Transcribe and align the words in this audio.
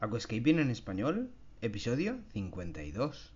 Aquascaping 0.00 0.60
en 0.60 0.70
español, 0.70 1.32
episodio 1.60 2.20
52. 2.32 3.34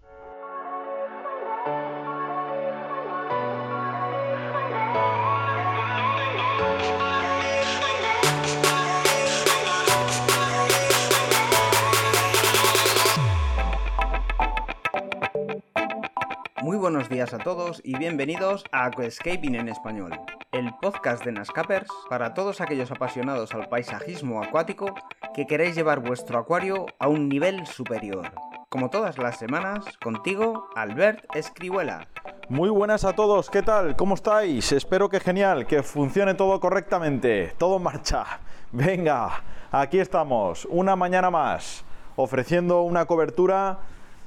Muy 16.63 16.77
buenos 16.77 17.09
días 17.09 17.35
a 17.35 17.39
todos 17.39 17.81
y 17.83 17.99
bienvenidos 17.99 18.63
a 18.71 18.85
Aquascaping 18.85 19.57
en 19.57 19.69
español, 19.69 20.13
el 20.53 20.71
podcast 20.81 21.25
de 21.25 21.33
Nascapers 21.33 21.91
para 22.09 22.35
todos 22.35 22.61
aquellos 22.61 22.93
apasionados 22.93 23.53
al 23.53 23.69
paisajismo 23.69 24.41
acuático 24.41 24.95
que 25.35 25.47
queréis 25.47 25.75
llevar 25.75 26.01
vuestro 26.01 26.39
acuario 26.39 26.87
a 26.99 27.09
un 27.09 27.29
nivel 27.29 27.67
superior. 27.67 28.33
Como 28.69 28.91
todas 28.91 29.19
las 29.19 29.39
semanas, 29.39 29.85
contigo, 30.03 30.69
Albert 30.75 31.25
Escribuela. 31.35 32.07
Muy 32.49 32.69
buenas 32.69 33.05
a 33.05 33.15
todos, 33.15 33.49
¿qué 33.49 33.63
tal? 33.63 33.97
¿Cómo 33.97 34.15
estáis? 34.15 34.73
Espero 34.73 35.09
que 35.09 35.21
genial, 35.21 35.67
que 35.67 35.83
funcione 35.83 36.35
todo 36.35 36.61
correctamente, 36.61 37.55
todo 37.59 37.79
en 37.79 37.83
marcha. 37.83 38.25
Venga, 38.73 39.43
aquí 39.71 39.99
estamos, 39.99 40.67
una 40.71 40.97
mañana 40.97 41.31
más, 41.31 41.85
ofreciendo 42.17 42.83
una 42.83 43.07
cobertura 43.07 43.79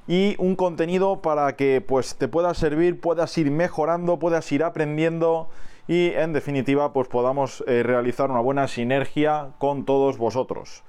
y 0.08 0.36
un 0.40 0.56
contenido 0.56 1.22
para 1.22 1.56
que 1.56 1.82
pues 1.82 2.16
te 2.16 2.28
pueda 2.28 2.54
servir, 2.54 3.00
puedas 3.00 3.38
ir 3.38 3.52
mejorando, 3.52 4.18
puedas 4.18 4.52
ir 4.52 4.64
aprendiendo 4.64 5.50
y 5.88 6.10
en 6.10 6.34
definitiva 6.34 6.94
pues 6.94 7.08
podamos 7.08 7.64
eh, 7.68 7.84
realizar 7.84 8.32
una 8.32 8.40
buena 8.40 8.68
sinergia 8.68 9.50
con 9.58 9.86
todos 9.86 10.18
vosotros. 10.18 10.84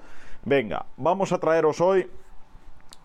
Venga, 0.44 0.86
vamos 0.96 1.32
a 1.32 1.38
traeros 1.38 1.80
hoy 1.80 2.08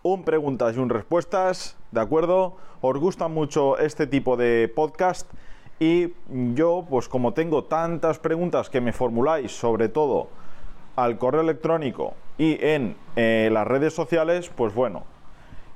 un 0.02 0.24
preguntas 0.24 0.76
y 0.76 0.80
un 0.80 0.88
respuestas, 0.88 1.76
¿de 1.90 2.00
acuerdo? 2.00 2.56
Os 2.80 2.98
gusta 2.98 3.28
mucho 3.28 3.78
este 3.78 4.06
tipo 4.06 4.36
de 4.36 4.72
podcast 4.74 5.30
y 5.78 6.14
yo 6.54 6.86
pues 6.88 7.08
como 7.08 7.34
tengo 7.34 7.64
tantas 7.64 8.18
preguntas 8.18 8.70
que 8.70 8.80
me 8.80 8.92
formuláis 8.92 9.52
sobre 9.52 9.88
todo 9.88 10.28
al 10.96 11.18
correo 11.18 11.40
electrónico 11.40 12.14
y 12.38 12.58
en 12.64 12.96
eh, 13.16 13.50
las 13.52 13.66
redes 13.66 13.94
sociales, 13.94 14.50
pues 14.54 14.74
bueno, 14.74 15.04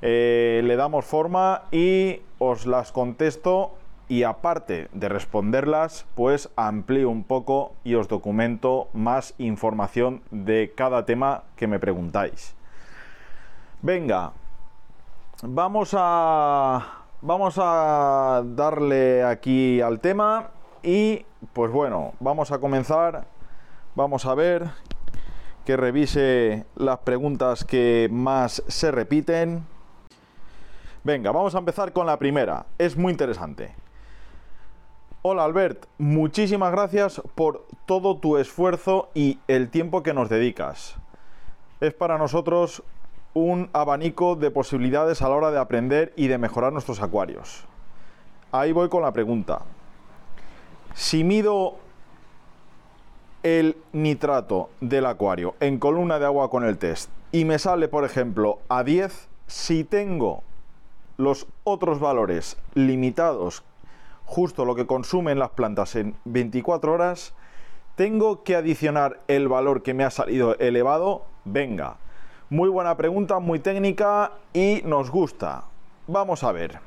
eh, 0.02 0.62
le 0.64 0.76
damos 0.76 1.04
forma 1.04 1.62
y 1.70 2.20
os 2.38 2.66
las 2.66 2.92
contesto 2.92 3.72
y 4.08 4.22
aparte 4.22 4.88
de 4.92 5.08
responderlas, 5.08 6.06
pues 6.14 6.48
amplío 6.56 7.10
un 7.10 7.24
poco 7.24 7.74
y 7.84 7.94
os 7.94 8.08
documento 8.08 8.88
más 8.92 9.34
información 9.38 10.22
de 10.30 10.72
cada 10.76 11.04
tema 11.04 11.42
que 11.56 11.66
me 11.66 11.78
preguntáis. 11.78 12.54
Venga, 13.82 14.32
vamos 15.42 15.90
a 15.96 17.04
vamos 17.20 17.56
a 17.58 18.42
darle 18.44 19.24
aquí 19.24 19.80
al 19.80 20.00
tema 20.00 20.50
y 20.82 21.24
pues 21.52 21.72
bueno, 21.72 22.12
vamos 22.20 22.52
a 22.52 22.58
comenzar. 22.58 23.26
Vamos 23.94 24.26
a 24.26 24.34
ver 24.34 24.70
que 25.64 25.76
revise 25.76 26.64
las 26.76 26.98
preguntas 26.98 27.64
que 27.64 28.08
más 28.12 28.62
se 28.68 28.90
repiten. 28.90 29.66
Venga, 31.02 31.32
vamos 31.32 31.54
a 31.54 31.58
empezar 31.58 31.92
con 31.92 32.06
la 32.06 32.18
primera. 32.18 32.66
Es 32.78 32.96
muy 32.96 33.10
interesante. 33.10 33.85
Hola 35.28 35.42
Albert, 35.42 35.86
muchísimas 35.98 36.70
gracias 36.70 37.20
por 37.34 37.66
todo 37.84 38.16
tu 38.18 38.36
esfuerzo 38.36 39.08
y 39.12 39.40
el 39.48 39.70
tiempo 39.70 40.04
que 40.04 40.14
nos 40.14 40.28
dedicas. 40.28 40.94
Es 41.80 41.92
para 41.94 42.16
nosotros 42.16 42.84
un 43.34 43.68
abanico 43.72 44.36
de 44.36 44.52
posibilidades 44.52 45.22
a 45.22 45.28
la 45.28 45.34
hora 45.34 45.50
de 45.50 45.58
aprender 45.58 46.12
y 46.14 46.28
de 46.28 46.38
mejorar 46.38 46.72
nuestros 46.72 47.02
acuarios. 47.02 47.64
Ahí 48.52 48.70
voy 48.70 48.88
con 48.88 49.02
la 49.02 49.10
pregunta. 49.10 49.62
Si 50.94 51.24
mido 51.24 51.74
el 53.42 53.76
nitrato 53.92 54.70
del 54.80 55.06
acuario 55.06 55.56
en 55.58 55.80
columna 55.80 56.20
de 56.20 56.26
agua 56.26 56.50
con 56.50 56.62
el 56.62 56.78
test 56.78 57.10
y 57.32 57.44
me 57.44 57.58
sale, 57.58 57.88
por 57.88 58.04
ejemplo, 58.04 58.60
a 58.68 58.84
10, 58.84 59.28
si 59.48 59.82
tengo 59.82 60.44
los 61.16 61.48
otros 61.64 61.98
valores 61.98 62.56
limitados, 62.74 63.64
justo 64.26 64.64
lo 64.64 64.74
que 64.74 64.86
consumen 64.86 65.38
las 65.38 65.50
plantas 65.50 65.96
en 65.96 66.16
24 66.24 66.92
horas, 66.92 67.32
tengo 67.94 68.42
que 68.42 68.56
adicionar 68.56 69.20
el 69.28 69.48
valor 69.48 69.82
que 69.82 69.94
me 69.94 70.04
ha 70.04 70.10
salido 70.10 70.58
elevado. 70.58 71.24
Venga, 71.44 71.96
muy 72.50 72.68
buena 72.68 72.96
pregunta, 72.96 73.38
muy 73.38 73.60
técnica 73.60 74.32
y 74.52 74.82
nos 74.84 75.10
gusta. 75.10 75.64
Vamos 76.06 76.44
a 76.44 76.52
ver. 76.52 76.80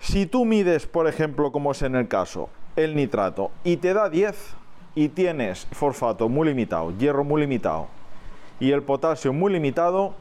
Si 0.00 0.26
tú 0.26 0.44
mides, 0.44 0.86
por 0.86 1.06
ejemplo, 1.06 1.52
como 1.52 1.72
es 1.72 1.82
en 1.82 1.96
el 1.96 2.08
caso, 2.08 2.48
el 2.76 2.96
nitrato 2.96 3.50
y 3.62 3.76
te 3.76 3.92
da 3.94 4.08
10 4.08 4.54
y 4.94 5.08
tienes 5.08 5.66
fosfato 5.72 6.28
muy 6.28 6.48
limitado, 6.48 6.96
hierro 6.96 7.24
muy 7.24 7.40
limitado 7.40 7.88
y 8.60 8.72
el 8.72 8.82
potasio 8.82 9.32
muy 9.32 9.52
limitado, 9.52 10.14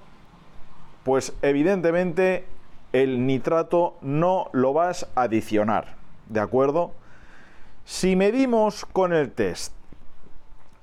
pues 1.04 1.34
evidentemente 1.42 2.46
el 2.94 3.26
nitrato 3.26 3.96
no 4.02 4.48
lo 4.54 4.72
vas 4.72 5.08
a 5.16 5.24
adicionar, 5.24 5.96
¿de 6.30 6.40
acuerdo? 6.40 6.92
Si 7.86 8.16
medimos 8.16 8.86
con 8.86 9.12
el 9.12 9.32
test 9.32 9.74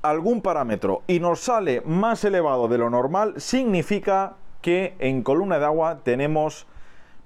algún 0.03 0.43
parámetro 0.43 1.03
y 1.07 1.21
nos 1.21 1.41
sale 1.41 1.83
más 1.83 2.25
elevado 2.25 2.69
de 2.69 2.79
lo 2.79 2.91
normal, 2.91 3.35
significa 3.41 4.35
que 4.61 4.95
en 4.99 5.23
columna 5.23 5.59
de 5.59 5.65
agua 5.65 6.01
tenemos 6.03 6.67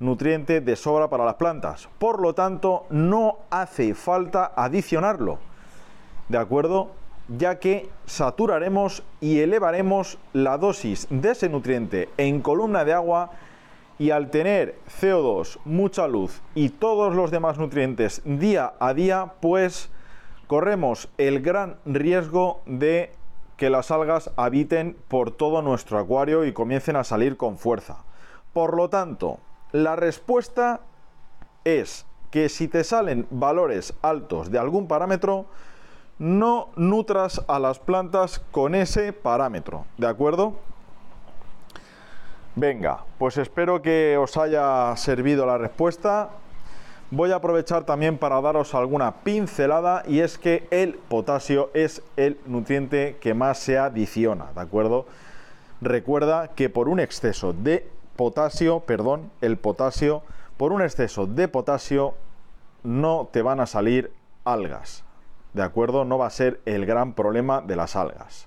nutriente 0.01 0.61
de 0.61 0.77
sobra 0.77 1.09
para 1.09 1.25
las 1.25 1.35
plantas. 1.35 1.89
Por 1.99 2.21
lo 2.21 2.35
tanto, 2.35 2.87
no 2.91 3.39
hace 3.51 3.95
falta 3.95 4.53
adicionarlo. 4.55 5.39
¿De 6.29 6.39
acuerdo? 6.39 6.91
Ya 7.29 7.59
que 7.59 7.89
saturaremos 8.07 9.03
y 9.21 9.41
elevaremos 9.41 10.19
la 10.33 10.59
dosis 10.59 11.07
de 11.11 11.31
ese 11.31 11.49
nutriente 11.49 12.11
en 12.19 12.43
columna 12.43 12.85
de 12.85 12.93
agua 12.93 13.31
y 13.99 14.11
al 14.11 14.31
tener 14.31 14.79
CO2, 15.01 15.59
mucha 15.65 16.09
luz 16.09 16.43
y 16.55 16.71
todos 16.71 17.15
los 17.15 17.31
demás 17.31 17.59
nutrientes 17.59 18.23
día 18.25 18.75
a 18.81 18.95
día, 18.95 19.35
pues 19.41 19.91
corremos 20.47 21.09
el 21.19 21.41
gran 21.41 21.77
riesgo 21.85 22.61
de 22.67 23.13
que 23.57 23.71
las 23.71 23.91
algas 23.91 24.31
habiten 24.37 24.97
por 25.09 25.31
todo 25.31 25.63
nuestro 25.63 25.99
acuario 25.99 26.45
y 26.45 26.53
comiencen 26.53 26.97
a 26.97 27.05
salir 27.05 27.37
con 27.37 27.57
fuerza. 27.57 27.99
Por 28.53 28.77
lo 28.77 28.89
tanto, 28.89 29.39
la 29.73 29.97
respuesta 29.97 30.81
es 31.65 32.07
que 32.31 32.49
si 32.49 32.69
te 32.69 32.83
salen 32.83 33.27
valores 33.31 33.95
altos 34.03 34.51
de 34.51 34.59
algún 34.59 34.89
parámetro, 34.89 35.47
no 36.19 36.69
nutras 36.77 37.45
a 37.49 37.59
las 37.59 37.79
plantas 37.79 38.41
con 38.51 38.75
ese 38.75 39.13
parámetro, 39.13 39.87
¿de 39.99 40.09
acuerdo? 40.09 40.55
Venga, 42.57 43.05
pues 43.19 43.37
espero 43.37 43.83
que 43.83 44.17
os 44.17 44.37
haya 44.37 44.97
servido 44.97 45.45
la 45.45 45.59
respuesta. 45.59 46.31
Voy 47.11 47.33
a 47.33 47.37
aprovechar 47.37 47.83
también 47.83 48.17
para 48.17 48.41
daros 48.41 48.77
alguna 48.77 49.11
pincelada 49.25 50.05
y 50.07 50.21
es 50.21 50.39
que 50.39 50.69
el 50.71 50.95
potasio 50.95 51.71
es 51.75 52.01
el 52.17 52.39
nutriente 52.47 53.17
que 53.21 53.35
más 53.35 53.59
se 53.59 53.77
adiciona, 53.77 54.53
¿de 54.55 54.61
acuerdo? 54.61 55.07
Recuerda 55.81 56.49
que 56.55 56.71
por 56.71 56.89
un 56.89 57.01
exceso 57.01 57.53
de 57.53 57.89
potasio, 58.15 58.81
perdón, 58.81 59.33
el 59.41 59.57
potasio, 59.57 60.23
por 60.57 60.71
un 60.71 60.81
exceso 60.81 61.27
de 61.27 61.49
potasio 61.49 62.15
no 62.85 63.29
te 63.33 63.43
van 63.43 63.59
a 63.59 63.67
salir 63.67 64.13
algas, 64.45 65.03
¿de 65.55 65.63
acuerdo? 65.65 66.05
No 66.05 66.19
va 66.19 66.29
a 66.29 66.31
ser 66.31 66.61
el 66.67 66.87
gran 66.87 67.15
problema 67.15 67.63
de 67.63 67.75
las 67.75 67.97
algas. 67.97 68.47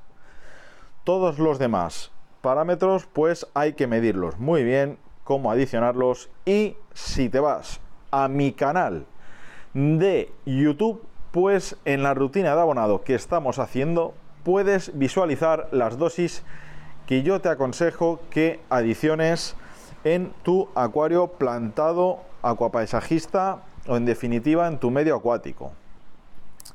Todos 1.03 1.39
los 1.39 1.59
demás 1.59 2.11
parámetros 2.41 3.07
pues 3.11 3.47
hay 3.53 3.73
que 3.73 3.87
medirlos 3.87 4.37
muy 4.39 4.63
bien, 4.63 4.97
cómo 5.23 5.51
adicionarlos 5.51 6.29
y 6.45 6.77
si 6.93 7.29
te 7.29 7.39
vas 7.39 7.79
a 8.11 8.27
mi 8.27 8.53
canal 8.53 9.05
de 9.73 10.31
YouTube, 10.45 11.03
pues 11.31 11.77
en 11.85 12.03
la 12.03 12.13
rutina 12.13 12.55
de 12.55 12.61
abonado 12.61 13.03
que 13.03 13.15
estamos 13.15 13.59
haciendo 13.59 14.13
puedes 14.43 14.97
visualizar 14.97 15.67
las 15.71 15.97
dosis 15.97 16.43
que 17.05 17.23
yo 17.23 17.41
te 17.41 17.49
aconsejo 17.49 18.19
que 18.29 18.59
adiciones 18.69 19.55
en 20.03 20.31
tu 20.43 20.69
acuario 20.75 21.27
plantado 21.27 22.19
acuapaisajista 22.41 23.63
o 23.87 23.97
en 23.97 24.05
definitiva 24.05 24.67
en 24.67 24.77
tu 24.77 24.91
medio 24.91 25.15
acuático. 25.15 25.71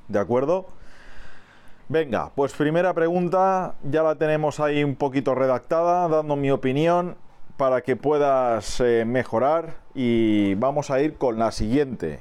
¿De 0.08 0.18
acuerdo? 0.18 0.66
Venga, 1.92 2.32
pues 2.34 2.54
primera 2.54 2.94
pregunta, 2.94 3.74
ya 3.82 4.02
la 4.02 4.14
tenemos 4.14 4.60
ahí 4.60 4.82
un 4.82 4.96
poquito 4.96 5.34
redactada, 5.34 6.08
dando 6.08 6.36
mi 6.36 6.50
opinión 6.50 7.18
para 7.58 7.82
que 7.82 7.96
puedas 7.96 8.80
eh, 8.80 9.04
mejorar 9.04 9.74
y 9.94 10.54
vamos 10.54 10.90
a 10.90 11.02
ir 11.02 11.18
con 11.18 11.38
la 11.38 11.52
siguiente. 11.52 12.20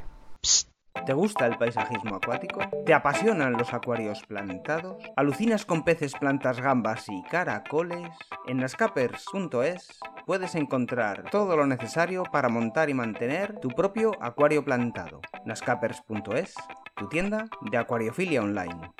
¿Te 1.05 1.13
gusta 1.13 1.47
el 1.47 1.57
paisajismo 1.57 2.17
acuático? 2.17 2.59
¿Te 2.85 2.93
apasionan 2.93 3.53
los 3.53 3.73
acuarios 3.73 4.23
plantados? 4.27 5.01
¿Alucinas 5.15 5.65
con 5.65 5.85
peces, 5.85 6.15
plantas, 6.19 6.59
gambas 6.59 7.07
y 7.07 7.23
caracoles? 7.23 8.09
En 8.47 8.57
nascapers.es 8.57 10.01
puedes 10.25 10.55
encontrar 10.55 11.29
todo 11.31 11.55
lo 11.55 11.65
necesario 11.65 12.23
para 12.23 12.49
montar 12.49 12.89
y 12.89 12.93
mantener 12.93 13.57
tu 13.61 13.69
propio 13.69 14.11
acuario 14.19 14.65
plantado. 14.65 15.21
nascapers.es, 15.45 16.55
tu 16.97 17.07
tienda 17.07 17.45
de 17.61 17.77
acuariofilia 17.77 18.41
online. 18.41 18.91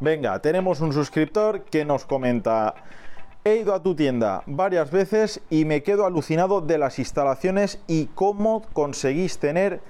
Venga, 0.00 0.40
tenemos 0.40 0.80
un 0.80 0.92
suscriptor 0.92 1.62
que 1.62 1.84
nos 1.84 2.04
comenta... 2.04 2.74
He 3.46 3.56
ido 3.56 3.74
a 3.74 3.82
tu 3.82 3.94
tienda 3.94 4.42
varias 4.46 4.90
veces 4.90 5.42
y 5.50 5.66
me 5.66 5.82
quedo 5.82 6.06
alucinado 6.06 6.62
de 6.62 6.78
las 6.78 6.98
instalaciones 6.98 7.78
y 7.86 8.06
cómo 8.06 8.62
conseguís 8.72 9.38
tener 9.38 9.82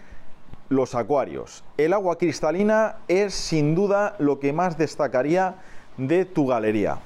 los 0.69 0.97
acuarios. 0.97 1.63
El 1.77 1.93
agua 1.93 2.19
cristalina 2.19 2.97
es 3.07 3.33
sin 3.33 3.77
duda 3.77 4.17
lo 4.19 4.41
que 4.41 4.53
más 4.53 4.77
destacaría 4.77 5.55
de 5.97 6.25
tu 6.25 6.49
galería. 6.49 6.99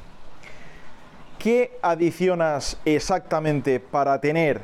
¿Qué 1.39 1.79
adicionas 1.83 2.81
exactamente 2.87 3.79
para 3.79 4.19
tener 4.21 4.63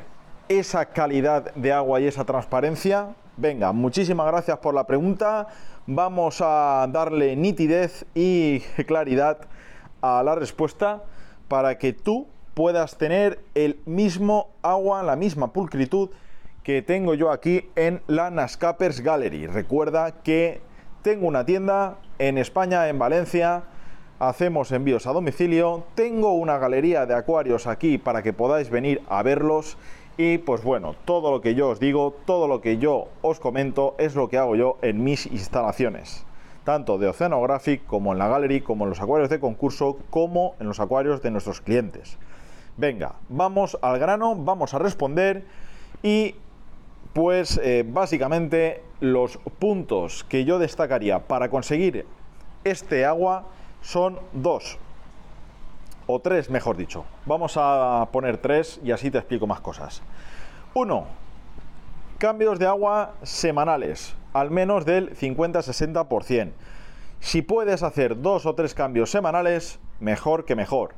esa 0.49 0.87
calidad 0.87 1.53
de 1.53 1.71
agua 1.71 2.01
y 2.01 2.07
esa 2.07 2.25
transparencia? 2.25 3.09
Venga, 3.37 3.73
muchísimas 3.73 4.27
gracias 4.27 4.59
por 4.59 4.73
la 4.73 4.87
pregunta. 4.87 5.47
Vamos 5.87 6.39
a 6.39 6.87
darle 6.89 7.35
nitidez 7.35 8.05
y 8.15 8.61
claridad 8.87 9.39
a 10.01 10.23
la 10.23 10.35
respuesta 10.35 11.03
para 11.49 11.77
que 11.77 11.91
tú 11.91 12.27
puedas 12.53 12.97
tener 12.97 13.39
el 13.53 13.77
mismo 13.85 14.51
agua, 14.61 15.03
la 15.03 15.17
misma 15.17 15.51
pulcritud 15.51 16.11
que 16.63 16.81
tengo 16.81 17.13
yo 17.13 17.29
aquí 17.29 17.69
en 17.75 18.01
la 18.07 18.31
Nascapers 18.31 19.01
Gallery. 19.01 19.47
Recuerda 19.47 20.21
que 20.23 20.61
tengo 21.01 21.27
una 21.27 21.45
tienda 21.45 21.97
en 22.19 22.37
España, 22.37 22.87
en 22.87 22.97
Valencia, 22.97 23.63
hacemos 24.17 24.71
envíos 24.71 25.07
a 25.07 25.11
domicilio, 25.11 25.83
tengo 25.93 26.35
una 26.35 26.57
galería 26.57 27.05
de 27.05 27.15
acuarios 27.15 27.67
aquí 27.67 27.97
para 27.97 28.23
que 28.23 28.31
podáis 28.31 28.69
venir 28.69 29.01
a 29.09 29.21
verlos 29.23 29.77
y 30.17 30.37
pues 30.37 30.63
bueno, 30.63 30.95
todo 31.05 31.31
lo 31.31 31.41
que 31.41 31.55
yo 31.55 31.69
os 31.69 31.79
digo, 31.79 32.15
todo 32.25 32.47
lo 32.47 32.61
que 32.61 32.77
yo 32.77 33.07
os 33.21 33.39
comento 33.39 33.95
es 33.97 34.15
lo 34.15 34.29
que 34.29 34.37
hago 34.37 34.55
yo 34.55 34.77
en 34.81 35.03
mis 35.03 35.25
instalaciones, 35.25 36.25
tanto 36.63 36.97
de 36.97 37.07
Oceanographic 37.07 37.85
como 37.85 38.13
en 38.13 38.19
la 38.19 38.27
Gallery, 38.27 38.61
como 38.61 38.85
en 38.85 38.91
los 38.91 39.01
acuarios 39.01 39.29
de 39.29 39.39
concurso, 39.39 39.97
como 40.09 40.55
en 40.59 40.67
los 40.67 40.79
acuarios 40.79 41.21
de 41.21 41.31
nuestros 41.31 41.59
clientes. 41.59 42.17
Venga, 42.77 43.15
vamos 43.29 43.77
al 43.81 43.99
grano, 43.99 44.35
vamos 44.35 44.73
a 44.73 44.79
responder 44.79 45.45
y 46.01 46.35
pues 47.13 47.59
eh, 47.63 47.85
básicamente 47.87 48.83
los 48.99 49.37
puntos 49.59 50.23
que 50.23 50.45
yo 50.45 50.59
destacaría 50.59 51.19
para 51.27 51.49
conseguir 51.49 52.05
este 52.63 53.05
agua 53.05 53.45
son 53.81 54.19
dos, 54.33 54.77
o 56.07 56.19
tres 56.19 56.49
mejor 56.49 56.77
dicho. 56.77 57.05
Vamos 57.25 57.55
a 57.57 58.07
poner 58.11 58.37
tres 58.37 58.79
y 58.83 58.91
así 58.91 59.11
te 59.11 59.17
explico 59.17 59.47
más 59.47 59.61
cosas. 59.61 60.01
Uno, 60.73 61.05
cambios 62.17 62.59
de 62.59 62.67
agua 62.67 63.13
semanales, 63.23 64.15
al 64.33 64.51
menos 64.51 64.85
del 64.85 65.15
50-60%. 65.15 66.51
Si 67.19 67.41
puedes 67.41 67.81
hacer 67.83 68.21
dos 68.21 68.45
o 68.45 68.55
tres 68.55 68.73
cambios 68.73 69.09
semanales, 69.09 69.79
mejor 69.99 70.45
que 70.45 70.55
mejor. 70.55 70.95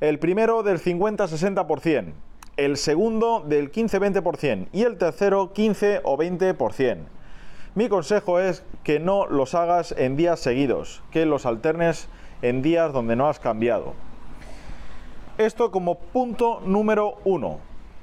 El 0.00 0.18
primero 0.18 0.62
del 0.62 0.80
50-60%, 0.80 2.12
el 2.56 2.76
segundo 2.76 3.44
del 3.46 3.70
15-20% 3.70 4.68
y 4.72 4.82
el 4.82 4.98
tercero 4.98 5.52
15 5.52 6.00
o 6.04 6.16
20%. 6.16 6.98
Mi 7.74 7.88
consejo 7.88 8.40
es 8.40 8.64
que 8.82 8.98
no 8.98 9.26
los 9.26 9.54
hagas 9.54 9.94
en 9.96 10.16
días 10.16 10.40
seguidos, 10.40 11.02
que 11.12 11.26
los 11.26 11.46
alternes 11.46 12.08
en 12.42 12.62
días 12.62 12.92
donde 12.92 13.14
no 13.14 13.28
has 13.28 13.38
cambiado. 13.38 13.94
Esto 15.38 15.70
como 15.70 16.00
punto 16.00 16.60
número 16.64 17.18
uno. 17.24 17.60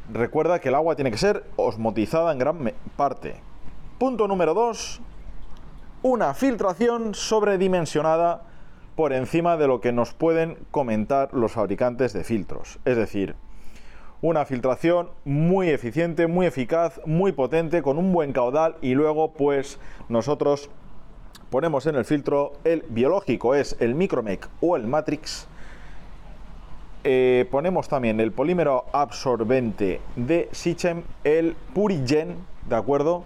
Recuerda 0.09 0.59
que 0.59 0.69
el 0.69 0.75
agua 0.75 0.95
tiene 0.95 1.11
que 1.11 1.17
ser 1.17 1.43
osmotizada 1.57 2.31
en 2.31 2.39
gran 2.39 2.71
parte. 2.95 3.35
Punto 3.99 4.29
número 4.29 4.53
dos. 4.53 5.01
Una 6.01 6.33
filtración 6.33 7.13
sobredimensionada 7.13 8.43
por 8.95 9.11
encima 9.11 9.57
de 9.57 9.67
lo 9.67 9.81
que 9.81 9.91
nos 9.91 10.13
pueden 10.13 10.57
comentar 10.71 11.33
los 11.33 11.51
fabricantes 11.51 12.13
de 12.13 12.23
filtros. 12.23 12.79
Es 12.85 12.95
decir, 12.95 13.35
una 14.21 14.45
filtración 14.45 15.09
muy 15.25 15.67
eficiente, 15.71 16.27
muy 16.27 16.45
eficaz, 16.45 17.01
muy 17.05 17.33
potente, 17.33 17.81
con 17.81 17.97
un 17.97 18.13
buen 18.13 18.31
caudal 18.31 18.77
y 18.81 18.93
luego 18.93 19.33
pues 19.33 19.77
nosotros 20.07 20.69
ponemos 21.49 21.85
en 21.85 21.95
el 21.95 22.05
filtro 22.05 22.53
el 22.63 22.85
biológico, 22.88 23.55
es 23.55 23.75
el 23.81 23.93
Micromec 23.93 24.47
o 24.61 24.77
el 24.77 24.88
Matrix. 24.88 25.49
Eh, 27.07 27.47
ponemos 27.51 27.87
también 27.87 28.19
el 28.19 28.31
polímero 28.31 28.85
absorbente 28.91 30.01
de 30.15 30.49
Sichem, 30.51 31.03
el 31.23 31.55
Purigen, 31.75 32.35
¿de 32.67 32.75
acuerdo? 32.75 33.23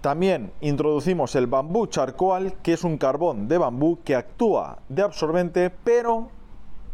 También 0.00 0.52
introducimos 0.60 1.34
el 1.34 1.48
bambú 1.48 1.88
charcoal, 1.88 2.54
que 2.62 2.74
es 2.74 2.84
un 2.84 2.98
carbón 2.98 3.48
de 3.48 3.58
bambú 3.58 3.98
que 4.04 4.14
actúa 4.14 4.78
de 4.88 5.02
absorbente, 5.02 5.70
pero 5.70 6.28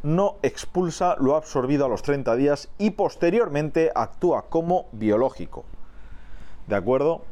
no 0.02 0.36
expulsa 0.40 1.16
lo 1.18 1.36
absorbido 1.36 1.84
a 1.84 1.90
los 1.90 2.00
30 2.00 2.34
días 2.36 2.70
y 2.78 2.92
posteriormente 2.92 3.92
actúa 3.94 4.46
como 4.48 4.86
biológico. 4.92 5.66
¿De 6.66 6.76
acuerdo? 6.76 7.26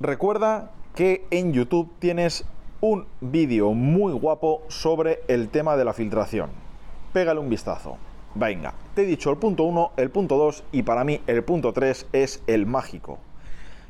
Recuerda 0.00 0.70
que 0.94 1.26
en 1.30 1.52
YouTube 1.52 1.92
tienes 1.98 2.46
un 2.84 3.06
vídeo 3.22 3.72
muy 3.72 4.12
guapo 4.12 4.60
sobre 4.68 5.22
el 5.26 5.48
tema 5.48 5.74
de 5.74 5.86
la 5.86 5.94
filtración. 5.94 6.50
Pégale 7.14 7.40
un 7.40 7.48
vistazo. 7.48 7.96
Venga, 8.34 8.74
te 8.94 9.04
he 9.04 9.06
dicho 9.06 9.30
el 9.30 9.38
punto 9.38 9.62
1, 9.62 9.92
el 9.96 10.10
punto 10.10 10.36
2 10.36 10.64
y 10.70 10.82
para 10.82 11.02
mí 11.02 11.22
el 11.26 11.42
punto 11.44 11.72
3 11.72 12.08
es 12.12 12.42
el 12.46 12.66
mágico. 12.66 13.18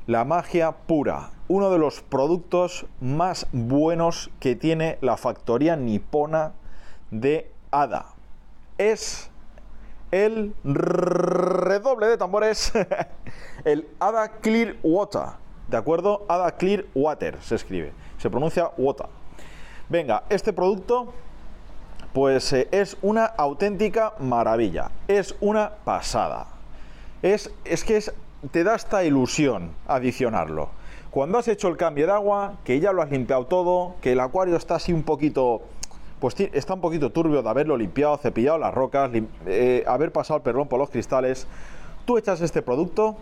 La 0.06 0.24
magia 0.24 0.70
pura, 0.70 1.30
uno 1.48 1.72
de 1.72 1.78
los 1.78 2.02
productos 2.02 2.86
más 3.00 3.48
buenos 3.50 4.30
que 4.38 4.54
tiene 4.54 4.98
la 5.00 5.16
factoría 5.16 5.74
nipona 5.74 6.52
de 7.10 7.50
Ada. 7.72 8.14
Es 8.78 9.28
el 10.12 10.54
redoble 10.62 12.06
de 12.06 12.16
tambores, 12.16 12.72
el 13.64 13.88
Ada 13.98 14.28
Clear 14.40 14.76
Water, 14.84 15.30
¿de 15.66 15.78
acuerdo? 15.78 16.24
Ada 16.28 16.52
Clear 16.52 16.84
Water 16.94 17.38
se 17.42 17.56
escribe, 17.56 17.92
se 18.24 18.30
pronuncia 18.30 18.70
water. 18.78 19.06
Venga, 19.90 20.22
este 20.30 20.54
producto 20.54 21.12
pues 22.14 22.54
eh, 22.54 22.68
es 22.70 22.96
una 23.02 23.26
auténtica 23.26 24.14
maravilla, 24.18 24.90
es 25.08 25.36
una 25.42 25.72
pasada. 25.84 26.46
Es, 27.20 27.52
es 27.66 27.84
que 27.84 27.98
es, 27.98 28.14
te 28.50 28.64
da 28.64 28.76
esta 28.76 29.04
ilusión 29.04 29.72
adicionarlo. 29.86 30.70
Cuando 31.10 31.36
has 31.36 31.48
hecho 31.48 31.68
el 31.68 31.76
cambio 31.76 32.06
de 32.06 32.12
agua, 32.12 32.54
que 32.64 32.80
ya 32.80 32.94
lo 32.94 33.02
has 33.02 33.10
limpiado 33.10 33.44
todo, 33.44 33.96
que 34.00 34.12
el 34.12 34.20
acuario 34.20 34.56
está 34.56 34.76
así 34.76 34.94
un 34.94 35.02
poquito 35.02 35.60
pues 36.20 36.34
está 36.40 36.72
un 36.72 36.80
poquito 36.80 37.12
turbio 37.12 37.42
de 37.42 37.50
haberlo 37.50 37.76
limpiado, 37.76 38.16
cepillado 38.16 38.56
las 38.56 38.72
rocas, 38.72 39.10
eh, 39.44 39.84
haber 39.86 40.12
pasado 40.12 40.38
el 40.38 40.42
perrón 40.42 40.66
por 40.66 40.78
los 40.78 40.88
cristales. 40.88 41.46
Tú 42.06 42.16
echas 42.16 42.40
este 42.40 42.62
producto 42.62 43.16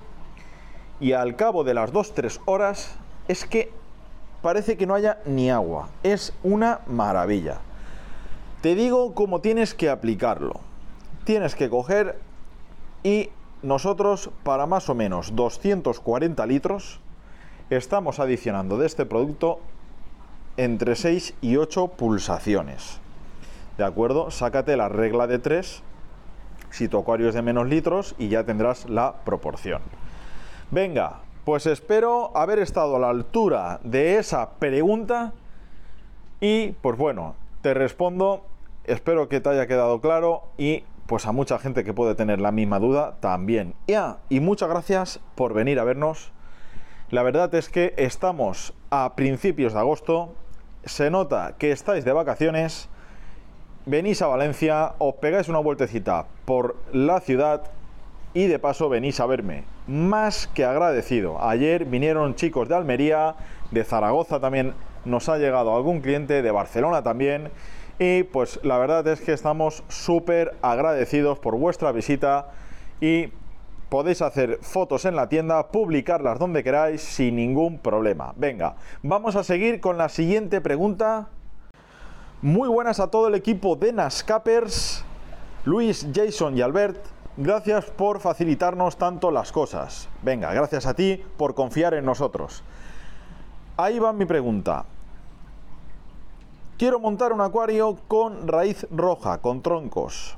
y 1.00 1.10
al 1.10 1.34
cabo 1.34 1.64
de 1.64 1.74
las 1.74 1.92
2-3 1.92 2.38
horas 2.44 2.94
es 3.26 3.44
que 3.44 3.81
parece 4.42 4.76
que 4.76 4.86
no 4.86 4.94
haya 4.94 5.18
ni 5.24 5.50
agua. 5.50 5.88
Es 6.02 6.34
una 6.42 6.80
maravilla. 6.86 7.58
Te 8.60 8.74
digo 8.74 9.14
cómo 9.14 9.40
tienes 9.40 9.74
que 9.74 9.88
aplicarlo. 9.88 10.60
Tienes 11.24 11.54
que 11.54 11.70
coger 11.70 12.18
y 13.02 13.30
nosotros 13.62 14.30
para 14.42 14.66
más 14.66 14.88
o 14.88 14.94
menos 14.94 15.34
240 15.34 16.44
litros 16.46 17.00
estamos 17.70 18.18
adicionando 18.20 18.76
de 18.76 18.86
este 18.86 19.06
producto 19.06 19.60
entre 20.56 20.96
6 20.96 21.34
y 21.40 21.56
8 21.56 21.88
pulsaciones. 21.88 23.00
¿De 23.78 23.84
acuerdo? 23.84 24.30
Sácate 24.30 24.76
la 24.76 24.88
regla 24.88 25.26
de 25.26 25.38
3 25.38 25.82
si 26.70 26.88
tu 26.88 26.98
acuario 26.98 27.28
es 27.28 27.34
de 27.34 27.42
menos 27.42 27.68
litros 27.68 28.14
y 28.18 28.28
ya 28.28 28.44
tendrás 28.44 28.88
la 28.88 29.14
proporción. 29.24 29.82
Venga, 30.70 31.20
pues 31.44 31.66
espero 31.66 32.36
haber 32.36 32.58
estado 32.58 32.96
a 32.96 32.98
la 32.98 33.10
altura 33.10 33.80
de 33.82 34.18
esa 34.18 34.50
pregunta 34.58 35.32
y 36.40 36.72
pues 36.80 36.96
bueno, 36.96 37.34
te 37.62 37.74
respondo, 37.74 38.44
espero 38.84 39.28
que 39.28 39.40
te 39.40 39.48
haya 39.48 39.66
quedado 39.66 40.00
claro 40.00 40.44
y 40.56 40.84
pues 41.06 41.26
a 41.26 41.32
mucha 41.32 41.58
gente 41.58 41.84
que 41.84 41.92
puede 41.92 42.14
tener 42.14 42.40
la 42.40 42.52
misma 42.52 42.78
duda 42.78 43.16
también. 43.20 43.74
Ya, 43.88 44.18
y 44.28 44.40
muchas 44.40 44.68
gracias 44.68 45.20
por 45.34 45.52
venir 45.52 45.78
a 45.78 45.84
vernos. 45.84 46.32
La 47.10 47.22
verdad 47.22 47.54
es 47.54 47.68
que 47.68 47.92
estamos 47.96 48.72
a 48.90 49.14
principios 49.14 49.72
de 49.72 49.80
agosto, 49.80 50.34
se 50.84 51.10
nota 51.10 51.56
que 51.58 51.72
estáis 51.72 52.04
de 52.04 52.12
vacaciones, 52.12 52.88
venís 53.84 54.22
a 54.22 54.28
Valencia, 54.28 54.94
os 54.98 55.16
pegáis 55.16 55.48
una 55.48 55.58
vueltecita 55.58 56.26
por 56.44 56.76
la 56.92 57.20
ciudad 57.20 57.64
y 58.32 58.46
de 58.46 58.58
paso 58.58 58.88
venís 58.88 59.20
a 59.20 59.26
verme. 59.26 59.71
Más 59.86 60.46
que 60.48 60.64
agradecido. 60.64 61.42
Ayer 61.42 61.84
vinieron 61.84 62.34
chicos 62.34 62.68
de 62.68 62.76
Almería, 62.76 63.34
de 63.70 63.84
Zaragoza 63.84 64.40
también 64.40 64.74
nos 65.04 65.28
ha 65.28 65.38
llegado 65.38 65.74
algún 65.74 66.00
cliente, 66.00 66.42
de 66.42 66.50
Barcelona 66.50 67.02
también. 67.02 67.50
Y 67.98 68.24
pues 68.24 68.60
la 68.62 68.78
verdad 68.78 69.06
es 69.08 69.20
que 69.20 69.32
estamos 69.32 69.84
súper 69.88 70.54
agradecidos 70.62 71.38
por 71.38 71.56
vuestra 71.56 71.92
visita 71.92 72.48
y 73.00 73.28
podéis 73.88 74.22
hacer 74.22 74.58
fotos 74.62 75.04
en 75.04 75.16
la 75.16 75.28
tienda, 75.28 75.68
publicarlas 75.68 76.38
donde 76.38 76.64
queráis 76.64 77.02
sin 77.02 77.36
ningún 77.36 77.78
problema. 77.78 78.32
Venga, 78.36 78.76
vamos 79.02 79.36
a 79.36 79.44
seguir 79.44 79.80
con 79.80 79.98
la 79.98 80.08
siguiente 80.08 80.60
pregunta. 80.60 81.28
Muy 82.40 82.68
buenas 82.68 82.98
a 83.00 83.08
todo 83.08 83.28
el 83.28 83.34
equipo 83.34 83.76
de 83.76 83.92
Nascapers, 83.92 85.04
Luis, 85.64 86.08
Jason 86.12 86.56
y 86.56 86.62
Albert. 86.62 86.96
Gracias 87.38 87.86
por 87.86 88.20
facilitarnos 88.20 88.98
tanto 88.98 89.30
las 89.30 89.52
cosas. 89.52 90.10
Venga, 90.22 90.52
gracias 90.52 90.84
a 90.84 90.92
ti 90.92 91.24
por 91.38 91.54
confiar 91.54 91.94
en 91.94 92.04
nosotros. 92.04 92.62
Ahí 93.78 93.98
va 93.98 94.12
mi 94.12 94.26
pregunta. 94.26 94.84
Quiero 96.76 97.00
montar 97.00 97.32
un 97.32 97.40
acuario 97.40 97.96
con 98.06 98.46
raíz 98.46 98.86
roja, 98.90 99.38
con 99.38 99.62
troncos. 99.62 100.36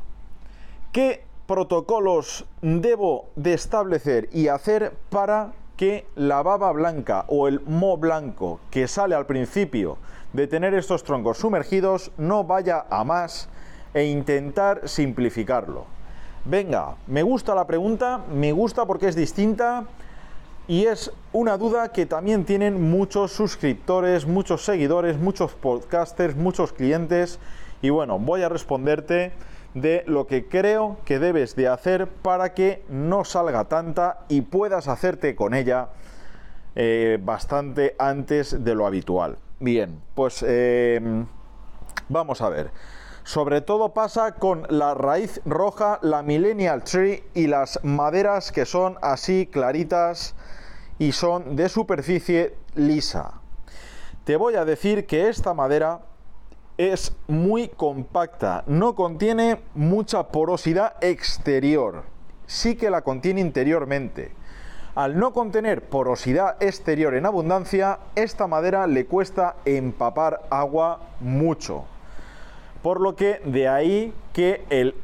¿Qué 0.93 1.25
protocolos 1.49 2.45
debo 2.63 3.29
de 3.35 3.55
establecer 3.55 4.29
y 4.33 4.47
hacer 4.47 4.93
para 5.11 5.53
que 5.77 6.07
la 6.15 6.45
baba 6.45 6.71
blanca 6.71 7.25
o 7.27 7.49
el 7.49 7.61
mo 7.63 7.97
blanco 7.97 8.61
que 8.71 8.87
sale 8.87 9.17
al 9.17 9.27
principio 9.27 9.99
de 10.33 10.47
tener 10.47 10.75
estos 10.75 11.03
troncos 11.03 11.39
sumergidos 11.39 12.13
no 12.19 12.45
vaya 12.45 12.87
a 12.89 13.03
más 13.03 13.49
e 13.95 14.05
intentar 14.05 14.89
simplificarlo? 14.89 15.94
Venga, 16.47 16.97
me 17.07 17.23
gusta 17.23 17.55
la 17.55 17.67
pregunta, 17.67 18.21
me 18.31 18.53
gusta 18.53 18.85
porque 18.85 19.09
es 19.09 19.17
distinta 19.17 19.85
y 20.69 20.85
es 20.85 21.11
una 21.33 21.57
duda 21.57 21.91
que 21.91 22.05
también 22.05 22.45
tienen 22.45 22.91
muchos 22.91 23.33
suscriptores, 23.33 24.27
muchos 24.27 24.63
seguidores, 24.63 25.19
muchos 25.19 25.55
podcasters, 25.55 26.37
muchos 26.37 26.75
clientes. 26.75 27.39
Y 27.81 27.89
bueno, 27.89 28.19
voy 28.19 28.43
a 28.43 28.51
responderte 28.51 29.33
de 29.73 30.05
lo 30.07 30.27
que 30.27 30.47
creo 30.47 30.99
que 31.07 31.19
debes 31.19 31.57
de 31.57 31.69
hacer 31.69 32.09
para 32.09 32.53
que 32.53 32.83
no 32.91 33.25
salga 33.25 33.65
tanta 33.65 34.21
y 34.29 34.43
puedas 34.43 34.87
hacerte 34.87 35.35
con 35.35 35.55
ella 35.55 35.89
eh, 36.77 37.19
bastante 37.23 37.97
antes 37.99 38.63
de 38.63 38.75
lo 38.75 38.87
habitual. 38.87 39.39
Bien, 39.61 39.99
pues 40.15 40.45
em, 40.47 41.27
vamos 42.11 42.43
a 42.43 42.51
ver. 42.51 42.71
Sobre 43.25 43.63
todo 43.63 43.95
pasa 43.95 44.33
con 44.33 44.67
la 44.69 44.93
raíz 44.93 45.41
roja, 45.47 45.99
la 46.03 46.23
Millennial 46.23 46.85
Tree 46.85 47.25
y 47.33 47.47
las 47.47 47.81
maderas 47.83 48.53
que 48.53 48.67
son 48.67 48.99
así 49.01 49.47
claritas 49.47 50.35
y 50.99 51.13
son 51.13 51.57
de 51.57 51.71
superficie 51.71 52.55
lisa. 52.75 53.41
Te 54.25 54.37
voy 54.37 54.57
a 54.57 54.67
decir 54.67 55.07
que 55.07 55.31
esta 55.31 55.55
madera 55.55 56.03
es 56.77 57.17
muy 57.27 57.69
compacta, 57.69 58.63
no 58.67 58.95
contiene 58.95 59.63
mucha 59.75 60.29
porosidad 60.29 61.03
exterior, 61.03 62.03
sí 62.47 62.77
que 62.77 62.91
la 62.91 63.01
contiene 63.01 63.41
interiormente. 63.41 64.33
Al 64.95 65.19
no 65.19 65.33
contener 65.33 65.89
porosidad 65.89 66.63
exterior 66.63 67.15
en 67.15 67.25
abundancia, 67.25 68.01
esta 68.17 68.47
madera 68.47 68.87
le 68.87 69.07
cuesta 69.07 69.57
empapar 69.65 70.43
agua 70.51 71.01
mucho. 71.21 71.87
Por 72.85 73.01
lo 73.01 73.17
que 73.17 73.41
de 73.47 73.67
ahí 73.67 74.13
que 74.35 74.63
el 74.69 74.95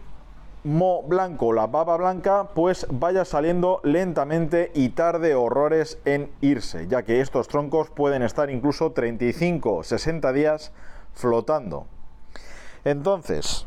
mo 0.64 1.02
blanco, 1.02 1.54
la 1.54 1.66
baba 1.66 1.96
blanca, 1.96 2.50
pues 2.54 2.87
vaya 2.90 3.25
saliendo 3.25 3.80
lentamente 3.84 4.70
y 4.75 4.90
tarde 4.90 5.34
horrores 5.34 5.99
en 6.04 6.30
irse, 6.42 6.88
ya 6.88 7.04
que 7.04 7.22
estos 7.22 7.49
troncos 7.49 7.88
pueden 7.88 8.20
estar 8.20 8.50
incluso 8.50 8.92
35 8.92 9.82
60 9.82 10.30
días 10.34 10.72
flotando. 11.14 11.87
Entonces, 12.84 13.66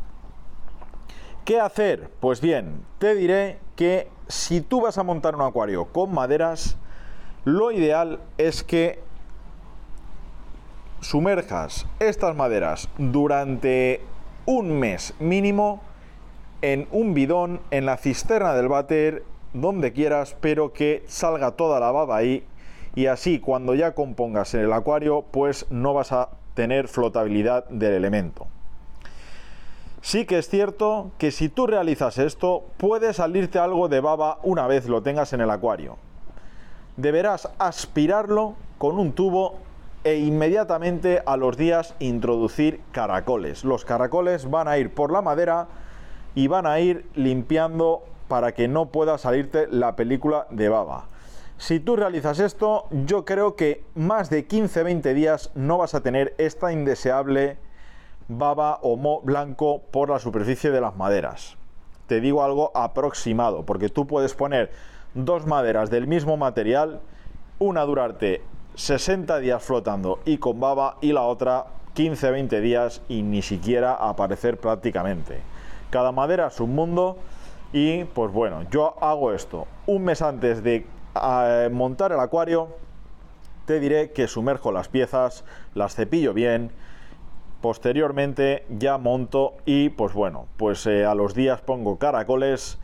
¿qué 1.43 1.59
hacer? 1.59 2.11
Pues 2.19 2.39
bien, 2.39 2.85
te 2.99 3.15
diré 3.15 3.57
que 3.75 4.09
si 4.27 4.61
tú 4.61 4.81
vas 4.81 4.99
a 4.99 5.03
montar 5.03 5.33
un 5.33 5.41
acuario 5.41 5.85
con 5.85 6.13
maderas, 6.13 6.77
lo 7.45 7.71
ideal 7.71 8.19
es 8.37 8.63
que 8.63 9.01
sumerjas 11.03 11.85
estas 11.99 12.35
maderas 12.35 12.89
durante 12.97 14.01
un 14.45 14.79
mes 14.79 15.13
mínimo 15.19 15.81
en 16.61 16.87
un 16.91 17.13
bidón, 17.13 17.59
en 17.71 17.85
la 17.85 17.97
cisterna 17.97 18.53
del 18.53 18.69
váter, 18.69 19.23
donde 19.53 19.91
quieras, 19.91 20.35
pero 20.39 20.71
que 20.73 21.03
salga 21.07 21.51
toda 21.51 21.79
la 21.79 21.91
baba 21.91 22.17
ahí 22.17 22.45
y 22.95 23.07
así 23.07 23.39
cuando 23.39 23.75
ya 23.75 23.93
compongas 23.93 24.53
en 24.53 24.61
el 24.61 24.73
acuario, 24.73 25.25
pues 25.29 25.65
no 25.69 25.93
vas 25.93 26.11
a 26.11 26.29
tener 26.53 26.87
flotabilidad 26.87 27.67
del 27.69 27.93
elemento. 27.93 28.47
Sí 30.01 30.25
que 30.25 30.37
es 30.37 30.49
cierto 30.49 31.11
que 31.17 31.31
si 31.31 31.49
tú 31.49 31.67
realizas 31.67 32.17
esto, 32.17 32.65
puede 32.77 33.13
salirte 33.13 33.59
algo 33.59 33.87
de 33.87 33.99
baba 33.99 34.39
una 34.43 34.67
vez 34.67 34.87
lo 34.87 35.01
tengas 35.01 35.33
en 35.33 35.41
el 35.41 35.49
acuario. 35.49 35.97
Deberás 36.97 37.49
aspirarlo 37.57 38.55
con 38.77 38.99
un 38.99 39.13
tubo 39.13 39.59
e 40.03 40.17
inmediatamente 40.17 41.21
a 41.25 41.37
los 41.37 41.57
días 41.57 41.95
introducir 41.99 42.81
caracoles. 42.91 43.63
Los 43.63 43.85
caracoles 43.85 44.49
van 44.49 44.67
a 44.67 44.77
ir 44.77 44.93
por 44.93 45.11
la 45.11 45.21
madera 45.21 45.67
y 46.35 46.47
van 46.47 46.65
a 46.65 46.79
ir 46.79 47.05
limpiando 47.15 48.03
para 48.27 48.53
que 48.53 48.67
no 48.67 48.87
pueda 48.87 49.17
salirte 49.17 49.67
la 49.69 49.95
película 49.95 50.47
de 50.49 50.69
baba. 50.69 51.05
Si 51.57 51.79
tú 51.79 51.95
realizas 51.95 52.39
esto, 52.39 52.87
yo 52.91 53.25
creo 53.25 53.55
que 53.55 53.83
más 53.95 54.29
de 54.29 54.47
15-20 54.47 55.13
días 55.13 55.51
no 55.55 55.77
vas 55.77 55.95
a 55.95 56.01
tener 56.01 56.33
esta 56.37 56.73
indeseable 56.73 57.57
baba 58.27 58.79
o 58.81 58.97
mo 58.97 59.21
blanco 59.21 59.81
por 59.91 60.09
la 60.09 60.19
superficie 60.19 60.71
de 60.71 60.81
las 60.81 60.95
maderas. 60.95 61.57
Te 62.07 62.19
digo 62.19 62.43
algo 62.43 62.71
aproximado, 62.75 63.63
porque 63.63 63.89
tú 63.89 64.07
puedes 64.07 64.33
poner 64.33 64.71
dos 65.13 65.45
maderas 65.45 65.89
del 65.89 66.07
mismo 66.07 66.37
material, 66.37 67.01
una 67.59 67.83
durarte 67.83 68.41
60 68.75 69.39
días 69.39 69.63
flotando 69.63 70.19
y 70.25 70.37
con 70.37 70.59
baba 70.59 70.97
y 71.01 71.11
la 71.13 71.23
otra 71.23 71.65
15-20 71.95 72.61
días 72.61 73.01
y 73.07 73.21
ni 73.21 73.41
siquiera 73.41 73.93
aparecer 73.93 74.57
prácticamente. 74.57 75.41
Cada 75.91 76.11
madera 76.11 76.47
es 76.47 76.59
un 76.59 76.73
mundo 76.73 77.17
y 77.71 78.03
pues 78.05 78.31
bueno, 78.31 78.63
yo 78.71 78.95
hago 79.01 79.33
esto 79.33 79.67
un 79.85 80.03
mes 80.05 80.21
antes 80.21 80.63
de 80.63 80.85
eh, 81.21 81.69
montar 81.71 82.11
el 82.11 82.19
acuario. 82.19 82.69
Te 83.65 83.79
diré 83.79 84.11
que 84.11 84.27
sumerjo 84.27 84.71
las 84.71 84.89
piezas, 84.89 85.45
las 85.73 85.95
cepillo 85.95 86.33
bien, 86.33 86.71
posteriormente 87.61 88.65
ya 88.69 88.97
monto 88.97 89.53
y 89.65 89.89
pues 89.89 90.13
bueno, 90.13 90.47
pues 90.57 90.85
eh, 90.87 91.05
a 91.05 91.15
los 91.15 91.33
días 91.33 91.61
pongo 91.61 91.97
caracoles 91.97 92.79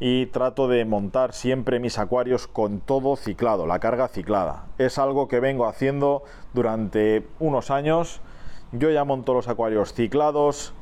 y 0.00 0.26
trato 0.26 0.68
de 0.68 0.84
montar 0.84 1.32
siempre 1.32 1.80
mis 1.80 1.98
acuarios 1.98 2.46
con 2.46 2.80
todo 2.80 3.16
ciclado, 3.16 3.66
la 3.66 3.78
carga 3.78 4.08
ciclada. 4.08 4.66
Es 4.78 4.98
algo 4.98 5.28
que 5.28 5.40
vengo 5.40 5.66
haciendo 5.66 6.22
durante 6.54 7.26
unos 7.40 7.70
años. 7.70 8.20
Yo 8.72 8.90
ya 8.90 9.04
monto 9.04 9.34
los 9.34 9.48
acuarios 9.48 9.94
ciclados, 9.94 10.74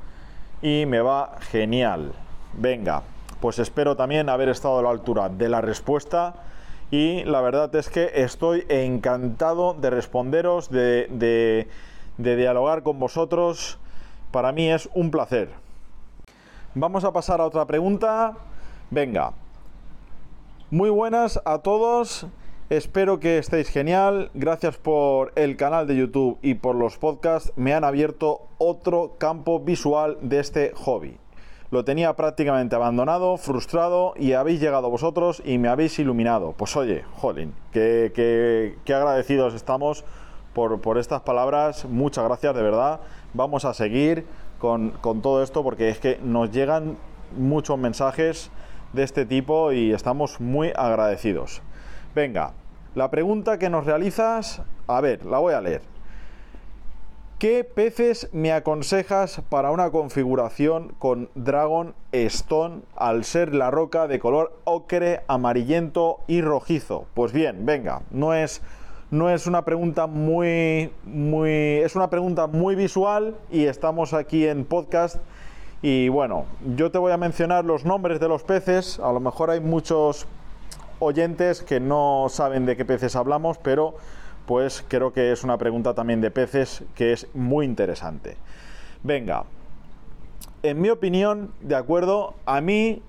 y 0.62 0.84
me 0.86 1.00
va 1.00 1.36
genial. 1.40 2.12
Venga, 2.54 3.02
pues 3.40 3.58
espero 3.58 3.96
también 3.96 4.28
haber 4.28 4.48
estado 4.48 4.78
a 4.78 4.82
la 4.82 4.90
altura 4.90 5.28
de 5.28 5.48
la 5.48 5.60
respuesta 5.60 6.34
y 6.90 7.24
la 7.24 7.40
verdad 7.40 7.74
es 7.74 7.88
que 7.90 8.10
estoy 8.14 8.64
encantado 8.68 9.74
de 9.74 9.90
responderos, 9.90 10.70
de, 10.70 11.08
de, 11.10 11.68
de 12.16 12.36
dialogar 12.36 12.82
con 12.82 12.98
vosotros. 12.98 13.78
Para 14.30 14.52
mí 14.52 14.70
es 14.70 14.88
un 14.94 15.10
placer. 15.10 15.50
Vamos 16.74 17.04
a 17.04 17.12
pasar 17.12 17.40
a 17.40 17.44
otra 17.44 17.64
pregunta. 17.66 18.34
Venga. 18.90 19.32
Muy 20.70 20.90
buenas 20.90 21.40
a 21.44 21.58
todos. 21.58 22.26
Espero 22.70 23.18
que 23.18 23.38
estéis 23.38 23.68
genial. 23.68 24.30
Gracias 24.34 24.76
por 24.76 25.32
el 25.34 25.56
canal 25.56 25.88
de 25.88 25.96
YouTube 25.96 26.38
y 26.40 26.54
por 26.54 26.76
los 26.76 26.96
podcasts. 26.96 27.52
Me 27.56 27.74
han 27.74 27.82
abierto 27.82 28.42
otro 28.58 29.14
campo 29.18 29.58
visual 29.58 30.18
de 30.22 30.38
este 30.38 30.72
hobby. 30.76 31.16
Lo 31.72 31.84
tenía 31.84 32.14
prácticamente 32.14 32.76
abandonado, 32.76 33.36
frustrado 33.38 34.14
y 34.16 34.34
habéis 34.34 34.60
llegado 34.60 34.88
vosotros 34.88 35.42
y 35.44 35.58
me 35.58 35.68
habéis 35.68 35.98
iluminado. 35.98 36.54
Pues 36.56 36.76
oye, 36.76 37.04
jolín, 37.16 37.54
qué, 37.72 38.76
agradecidos 38.86 39.52
estamos 39.54 40.04
por, 40.54 40.96
estas 40.96 41.22
palabras. 41.22 41.86
Muchas 41.86 42.24
gracias, 42.24 42.54
de 42.54 42.62
verdad. 42.62 43.00
Vamos 43.34 43.64
a 43.64 43.74
seguir 43.74 44.26
con 44.60 44.92
todo 45.22 45.42
esto 45.42 45.64
porque 45.64 45.88
es 45.88 45.98
que 45.98 46.20
nos 46.22 46.52
llegan 46.52 46.96
muchos 47.36 47.76
mensajes 47.78 48.52
de 48.92 49.02
este 49.02 49.26
tipo 49.26 49.72
y 49.72 49.92
estamos 49.92 50.40
muy 50.40 50.72
agradecidos. 50.74 51.62
Venga, 52.14 52.52
la 52.94 53.10
pregunta 53.10 53.58
que 53.58 53.68
nos 53.68 53.84
realizas, 53.84 54.62
a 54.86 55.00
ver, 55.00 55.24
la 55.26 55.38
voy 55.38 55.54
a 55.54 55.60
leer. 55.60 55.82
¿Qué 57.38 57.64
peces 57.64 58.30
me 58.32 58.50
aconsejas 58.50 59.42
para 59.50 59.70
una 59.70 59.90
configuración 59.90 60.94
con 60.98 61.28
Dragon 61.34 61.94
Stone 62.12 62.80
al 62.96 63.24
ser 63.24 63.54
la 63.54 63.70
roca 63.70 64.08
de 64.08 64.18
color 64.18 64.58
ocre, 64.64 65.20
amarillento 65.28 66.20
y 66.26 66.40
rojizo? 66.40 67.04
Pues 67.12 67.34
bien, 67.34 67.66
venga, 67.66 68.00
no 68.10 68.32
es, 68.32 68.62
no 69.10 69.28
es 69.28 69.46
una 69.46 69.66
pregunta 69.66 70.06
muy, 70.06 70.90
muy, 71.04 71.50
es 71.50 71.94
una 71.94 72.08
pregunta 72.08 72.46
muy 72.46 72.74
visual 72.74 73.36
y 73.50 73.66
estamos 73.66 74.14
aquí 74.14 74.46
en 74.46 74.64
podcast 74.64 75.16
y 75.88 76.08
bueno, 76.08 76.46
yo 76.74 76.90
te 76.90 76.98
voy 76.98 77.12
a 77.12 77.16
mencionar 77.16 77.64
los 77.64 77.84
nombres 77.84 78.18
de 78.18 78.26
los 78.26 78.42
peces, 78.42 78.98
a 78.98 79.12
lo 79.12 79.20
mejor 79.20 79.50
hay 79.50 79.60
muchos 79.60 80.26
oyentes 80.98 81.62
que 81.62 81.78
no 81.78 82.26
saben 82.28 82.66
de 82.66 82.76
qué 82.76 82.84
peces 82.84 83.14
hablamos, 83.14 83.58
pero 83.58 83.94
pues 84.46 84.84
creo 84.88 85.12
que 85.12 85.30
es 85.30 85.44
una 85.44 85.58
pregunta 85.58 85.94
también 85.94 86.20
de 86.20 86.32
peces 86.32 86.82
que 86.96 87.12
es 87.12 87.28
muy 87.34 87.66
interesante. 87.66 88.36
Venga, 89.04 89.44
en 90.64 90.80
mi 90.80 90.90
opinión, 90.90 91.52
de 91.60 91.76
acuerdo, 91.76 92.34
a 92.46 92.60
mí 92.60 93.00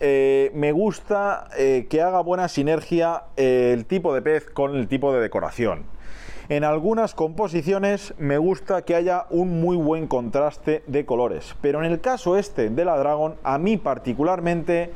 eh, 0.00 0.50
me 0.54 0.72
gusta 0.72 1.48
eh, 1.56 1.86
que 1.88 2.02
haga 2.02 2.20
buena 2.20 2.48
sinergia 2.48 3.26
eh, 3.36 3.70
el 3.72 3.86
tipo 3.86 4.12
de 4.12 4.22
pez 4.22 4.50
con 4.50 4.74
el 4.74 4.88
tipo 4.88 5.12
de 5.12 5.20
decoración. 5.20 5.84
En 6.50 6.64
algunas 6.64 7.14
composiciones 7.14 8.14
me 8.16 8.38
gusta 8.38 8.80
que 8.80 8.94
haya 8.94 9.26
un 9.28 9.60
muy 9.60 9.76
buen 9.76 10.06
contraste 10.06 10.82
de 10.86 11.04
colores, 11.04 11.54
pero 11.60 11.84
en 11.84 11.92
el 11.92 12.00
caso 12.00 12.38
este 12.38 12.70
de 12.70 12.84
la 12.86 12.96
Dragon, 12.96 13.34
a 13.42 13.58
mí 13.58 13.76
particularmente 13.76 14.90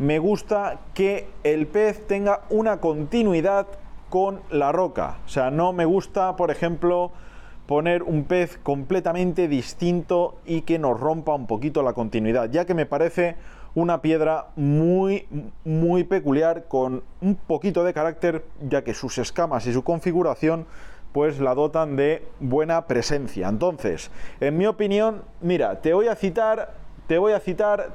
me 0.00 0.18
gusta 0.18 0.80
que 0.94 1.28
el 1.44 1.68
pez 1.68 2.04
tenga 2.08 2.40
una 2.50 2.80
continuidad 2.80 3.68
con 4.10 4.40
la 4.50 4.72
roca. 4.72 5.18
O 5.24 5.28
sea, 5.28 5.52
no 5.52 5.72
me 5.72 5.84
gusta, 5.84 6.34
por 6.34 6.50
ejemplo, 6.50 7.12
poner 7.66 8.02
un 8.02 8.24
pez 8.24 8.58
completamente 8.60 9.46
distinto 9.46 10.40
y 10.44 10.62
que 10.62 10.80
nos 10.80 10.98
rompa 10.98 11.36
un 11.36 11.46
poquito 11.46 11.84
la 11.84 11.92
continuidad, 11.92 12.50
ya 12.50 12.64
que 12.64 12.74
me 12.74 12.84
parece 12.84 13.36
una 13.76 14.02
piedra 14.02 14.46
muy 14.56 15.28
muy 15.64 16.02
peculiar 16.02 16.64
con 16.66 17.04
un 17.20 17.36
poquito 17.36 17.84
de 17.84 17.92
carácter, 17.92 18.44
ya 18.68 18.82
que 18.82 18.92
sus 18.92 19.18
escamas 19.18 19.68
y 19.68 19.72
su 19.72 19.84
configuración 19.84 20.66
pues 21.16 21.40
la 21.40 21.54
dotan 21.54 21.96
de 21.96 22.22
buena 22.40 22.86
presencia. 22.86 23.48
Entonces, 23.48 24.10
en 24.38 24.58
mi 24.58 24.66
opinión, 24.66 25.22
mira, 25.40 25.80
te 25.80 25.94
voy 25.94 26.08
a 26.08 26.14
citar 26.14 26.74
te 27.06 27.16
voy 27.16 27.32
a 27.32 27.40
citar 27.40 27.88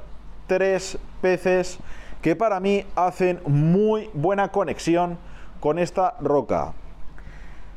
tres 0.48 0.98
peces 1.20 1.78
que 2.20 2.34
para 2.34 2.58
mí 2.58 2.84
hacen 2.96 3.38
muy 3.46 4.10
buena 4.12 4.48
conexión 4.48 5.18
con 5.60 5.78
esta 5.78 6.16
roca. 6.20 6.72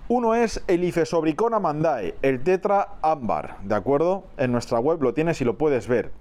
Uno 0.07 0.33
es 0.33 0.63
el 0.65 0.83
Ifesobricón 0.83 1.53
amandae, 1.53 2.15
el 2.23 2.41
tetra 2.41 2.95
ámbar, 3.03 3.57
¿de 3.61 3.75
acuerdo? 3.75 4.23
En 4.37 4.51
nuestra 4.51 4.79
web 4.79 4.99
lo 5.03 5.13
tienes 5.13 5.41
y 5.41 5.45
lo 5.45 5.59
puedes 5.59 5.87
ver. 5.87 6.11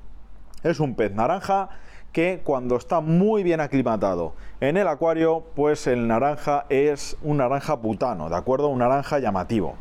Es 0.62 0.80
un 0.80 0.96
pez 0.96 1.14
naranja 1.14 1.70
que 2.14 2.40
cuando 2.44 2.76
está 2.76 3.00
muy 3.00 3.42
bien 3.42 3.60
aclimatado 3.60 4.34
en 4.60 4.76
el 4.76 4.86
acuario, 4.86 5.42
pues 5.56 5.88
el 5.88 6.06
naranja 6.06 6.64
es 6.68 7.18
un 7.22 7.38
naranja 7.38 7.80
putano, 7.80 8.30
¿de 8.30 8.36
acuerdo? 8.36 8.68
Un 8.68 8.78
naranja 8.78 9.18
llamativo. 9.18 9.74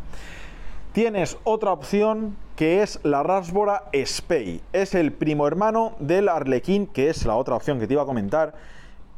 Tienes 0.93 1.37
otra 1.43 1.71
opción 1.71 2.35
que 2.55 2.81
es 2.81 2.99
la 3.03 3.21
Rasbora 3.21 3.83
Spey. 4.03 4.61
Es 4.73 4.95
el 4.95 5.13
primo 5.13 5.47
hermano 5.47 5.93
del 5.99 6.27
Arlequín, 6.27 6.87
que 6.87 7.09
es 7.09 7.25
la 7.27 7.35
otra 7.35 7.55
opción 7.55 7.79
que 7.79 7.85
te 7.85 7.93
iba 7.93 8.01
a 8.01 8.07
comentar. 8.07 8.55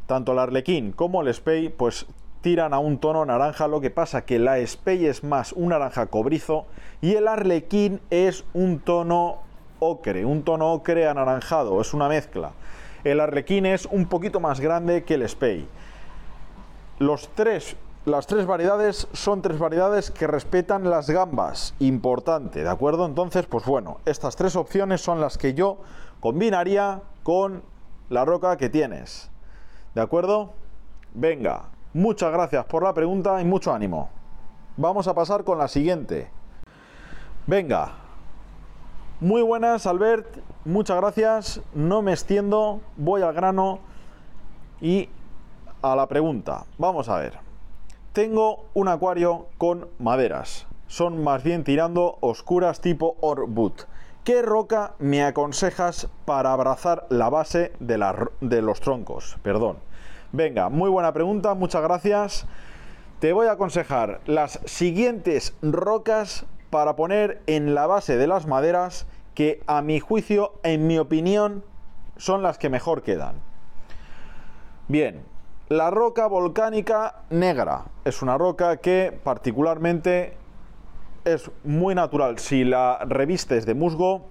Tanto 0.08 0.34
el 0.34 0.40
Arlequín 0.40 0.92
como 0.92 1.22
el 1.22 1.34
Spey, 1.34 1.70
pues 1.70 2.08
tiran 2.42 2.74
a 2.74 2.80
un 2.80 2.98
tono 2.98 3.26
naranja, 3.26 3.70
lo 3.70 3.80
que 3.80 3.92
pasa 3.92 4.26
que 4.26 4.40
la 4.40 4.66
Spey 4.68 5.06
es 5.06 5.24
más 5.24 5.54
un 5.54 5.70
naranja 5.70 6.08
cobrizo 6.08 6.66
y 7.02 7.16
el 7.16 7.30
Arlequín 7.30 8.02
es 8.10 8.44
un 8.54 8.80
tono 8.80 9.38
ocre, 9.80 10.26
un 10.26 10.44
tono 10.44 10.74
ocre 10.74 11.08
anaranjado, 11.08 11.80
es 11.80 11.94
una 11.94 12.10
mezcla. 12.10 12.52
El 13.06 13.22
Arlequín 13.22 13.66
es 13.66 13.86
un 13.86 14.08
poquito 14.08 14.42
más 14.42 14.60
grande 14.60 15.06
que 15.06 15.14
el 15.14 15.30
Spey. 15.30 15.66
Los 17.00 17.30
tres, 17.30 17.78
las 18.04 18.28
tres 18.28 18.46
variedades 18.46 19.08
son 19.14 19.42
tres 19.42 19.58
variedades 19.58 20.12
que 20.12 20.28
respetan 20.28 20.90
las 20.90 21.10
gambas, 21.10 21.74
importante, 21.80 22.64
¿de 22.64 22.70
acuerdo? 22.70 23.06
Entonces, 23.06 23.46
pues 23.46 23.64
bueno, 23.64 24.00
estas 24.06 24.36
tres 24.36 24.58
opciones 24.58 25.00
son 25.00 25.22
las 25.22 25.38
que 25.38 25.54
yo 25.54 25.78
combinaría 26.20 27.02
con 27.24 27.64
la 28.10 28.26
roca 28.26 28.58
que 28.58 28.68
tienes. 28.68 29.32
¿De 29.94 30.02
acuerdo? 30.02 30.52
Venga, 31.14 31.70
Muchas 31.96 32.30
gracias 32.30 32.66
por 32.66 32.84
la 32.84 32.94
pregunta 32.94 33.40
y 33.40 33.46
mucho 33.46 33.74
ánimo. 33.74 34.10
Vamos 34.76 35.08
a 35.08 35.14
pasar 35.14 35.46
con 35.46 35.58
la 35.58 35.70
siguiente. 35.70 36.30
Venga. 37.48 38.05
Muy 39.22 39.42
buenas, 39.42 39.88
Albert. 39.88 40.28
Muchas 40.66 40.98
gracias. 40.98 41.62
No 41.74 42.02
me 42.02 42.12
extiendo. 42.12 42.82
Voy 42.98 43.22
al 43.22 43.34
grano. 43.34 43.80
Y 44.82 45.08
a 45.82 45.96
la 45.96 46.06
pregunta. 46.08 46.66
Vamos 46.78 47.08
a 47.08 47.20
ver. 47.20 47.40
Tengo 48.12 48.66
un 48.74 48.90
acuario 48.90 49.48
con 49.58 49.88
maderas. 50.00 50.68
Son 50.88 51.24
más 51.24 51.44
bien 51.44 51.64
tirando 51.64 52.18
oscuras 52.20 52.82
tipo 52.82 53.16
Orbut. 53.22 53.84
¿Qué 54.26 54.42
roca 54.42 54.96
me 55.00 55.24
aconsejas 55.24 56.10
para 56.26 56.52
abrazar 56.52 57.08
la 57.10 57.30
base 57.30 57.72
de, 57.80 58.28
de 58.42 58.62
los 58.62 58.82
troncos? 58.82 59.38
Perdón. 59.44 59.78
Venga, 60.34 60.68
muy 60.68 60.90
buena 60.90 61.14
pregunta, 61.14 61.54
muchas 61.54 61.82
gracias. 61.82 62.48
Te 63.20 63.32
voy 63.32 63.48
a 63.48 63.54
aconsejar 63.54 64.20
las 64.26 64.60
siguientes 64.66 65.56
rocas 65.62 66.46
para 66.76 66.98
poner 66.98 67.42
en 67.48 67.74
la 67.74 67.88
base 67.88 68.18
de 68.18 68.28
las 68.28 68.48
maderas 68.48 69.08
que 69.34 69.64
a 69.66 69.82
mi 69.82 70.02
juicio, 70.02 70.56
en 70.64 70.88
mi 70.88 70.98
opinión, 70.98 71.64
son 72.18 72.44
las 72.44 72.58
que 72.58 72.70
mejor 72.70 73.02
quedan. 73.02 73.36
Bien, 74.90 75.24
la 75.70 75.90
roca 75.90 76.28
volcánica 76.28 77.22
negra 77.30 77.86
es 78.04 78.22
una 78.22 78.38
roca 78.38 78.76
que 78.76 79.18
particularmente 79.24 80.36
es 81.24 81.50
muy 81.64 81.96
natural. 81.96 82.40
Si 82.40 82.66
la 82.66 83.00
revistes 83.08 83.66
de 83.66 83.74
musgo 83.74 84.26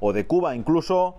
o 0.00 0.14
de 0.14 0.26
cuba 0.26 0.56
incluso, 0.56 1.16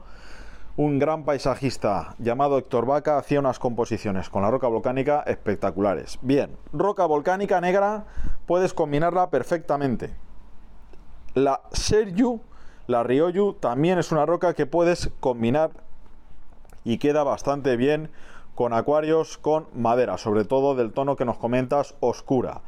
un 0.77 0.97
gran 0.97 1.25
paisajista 1.25 2.15
llamado 2.17 2.57
Héctor 2.57 2.87
Vaca 2.87 3.19
hacía 3.19 3.39
unas 3.39 3.59
composiciones 3.59 4.31
con 4.31 4.41
la 4.41 4.49
roca 4.49 4.67
volcánica 4.67 5.21
espectaculares. 5.27 6.17
Bien, 6.23 6.57
roca 6.73 7.05
volcánica 7.05 7.61
negra 7.61 8.05
puedes 8.47 8.73
combinarla 8.73 9.29
perfectamente. 9.29 10.15
La 11.35 11.61
Seryu, 11.71 12.41
la 12.87 13.03
Ryoyu, 13.03 13.53
también 13.53 13.99
es 13.99 14.11
una 14.11 14.25
roca 14.25 14.53
que 14.53 14.65
puedes 14.65 15.11
combinar 15.19 15.71
y 16.83 16.97
queda 16.97 17.23
bastante 17.23 17.77
bien 17.77 18.09
con 18.55 18.73
acuarios 18.73 19.37
con 19.37 19.67
madera, 19.73 20.17
sobre 20.17 20.43
todo 20.43 20.75
del 20.75 20.91
tono 20.91 21.15
que 21.15 21.25
nos 21.25 21.37
comentas, 21.37 21.95
oscura. 21.99 22.61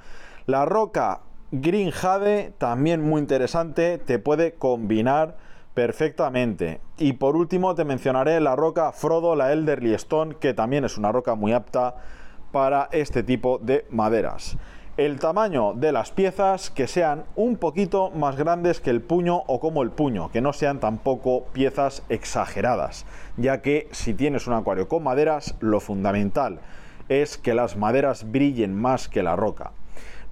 La 0.46 0.66
roca 0.66 1.22
Green 1.52 1.92
Jade, 1.92 2.54
también 2.58 3.02
muy 3.02 3.20
interesante, 3.20 3.98
te 3.98 4.20
puede 4.20 4.54
combinar 4.54 5.38
perfectamente. 5.74 6.80
Y 6.98 7.14
por 7.14 7.36
último 7.36 7.76
te 7.76 7.84
mencionaré 7.84 8.40
la 8.40 8.56
roca 8.56 8.92
Frodo, 8.92 9.36
la 9.36 9.52
Elderly 9.52 9.94
Stone, 9.96 10.36
que 10.36 10.54
también 10.54 10.86
es 10.86 10.98
una 10.98 11.12
roca 11.12 11.36
muy 11.36 11.52
apta 11.52 11.96
para 12.52 12.90
este 12.92 13.24
tipo 13.24 13.58
de 13.58 13.86
maderas. 13.90 14.58
El 14.98 15.20
tamaño 15.20 15.72
de 15.74 15.94
las 15.94 16.12
piezas 16.12 16.70
que 16.70 16.86
sean 16.86 17.24
un 17.38 17.56
poquito 17.56 18.10
más 18.10 18.36
grandes 18.36 18.82
que 18.82 18.90
el 18.90 19.02
puño 19.02 19.38
o 19.48 19.62
como 19.62 19.84
el 19.84 19.90
puño, 19.90 20.30
que 20.32 20.42
no 20.42 20.52
sean 20.52 20.82
tampoco 20.82 21.46
piezas 21.54 22.04
exageradas, 22.10 23.06
ya 23.38 23.62
que 23.62 23.88
si 23.92 24.14
tienes 24.14 24.48
un 24.48 24.54
acuario 24.54 24.90
con 24.90 25.04
maderas, 25.04 25.56
lo 25.62 25.80
fundamental 25.80 26.60
es 27.08 27.38
que 27.38 27.54
las 27.54 27.78
maderas 27.78 28.30
brillen 28.30 28.76
más 28.76 29.08
que 29.08 29.24
la 29.24 29.38
roca. 29.38 29.72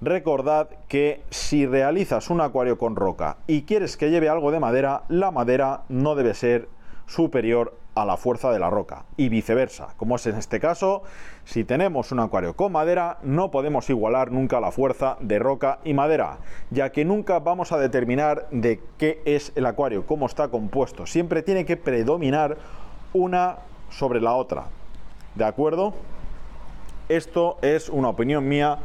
Recordad 0.02 0.68
que 0.88 1.22
si 1.30 1.64
realizas 1.64 2.28
un 2.28 2.42
acuario 2.42 2.76
con 2.76 2.96
roca 2.96 3.38
y 3.46 3.62
quieres 3.62 3.96
que 3.96 4.10
lleve 4.10 4.28
algo 4.28 4.50
de 4.50 4.60
madera, 4.60 5.04
la 5.08 5.30
madera 5.30 5.84
no 5.88 6.14
debe 6.14 6.34
ser 6.34 6.68
superior 7.06 7.79
a 7.94 8.04
la 8.04 8.16
fuerza 8.16 8.50
de 8.52 8.58
la 8.58 8.70
roca 8.70 9.04
y 9.16 9.28
viceversa. 9.28 9.88
Como 9.96 10.16
es 10.16 10.26
en 10.26 10.36
este 10.36 10.60
caso, 10.60 11.02
si 11.44 11.64
tenemos 11.64 12.12
un 12.12 12.20
acuario 12.20 12.54
con 12.54 12.72
madera, 12.72 13.18
no 13.22 13.50
podemos 13.50 13.90
igualar 13.90 14.30
nunca 14.30 14.60
la 14.60 14.70
fuerza 14.70 15.16
de 15.20 15.38
roca 15.38 15.80
y 15.84 15.94
madera, 15.94 16.38
ya 16.70 16.92
que 16.92 17.04
nunca 17.04 17.38
vamos 17.40 17.72
a 17.72 17.78
determinar 17.78 18.46
de 18.50 18.80
qué 18.98 19.22
es 19.24 19.52
el 19.54 19.66
acuario, 19.66 20.06
cómo 20.06 20.26
está 20.26 20.48
compuesto. 20.48 21.06
Siempre 21.06 21.42
tiene 21.42 21.64
que 21.64 21.76
predominar 21.76 22.56
una 23.12 23.56
sobre 23.90 24.20
la 24.20 24.34
otra. 24.34 24.66
¿De 25.34 25.44
acuerdo? 25.44 25.94
Esto 27.08 27.58
es 27.62 27.88
una 27.88 28.08
opinión 28.08 28.46
mía 28.48 28.78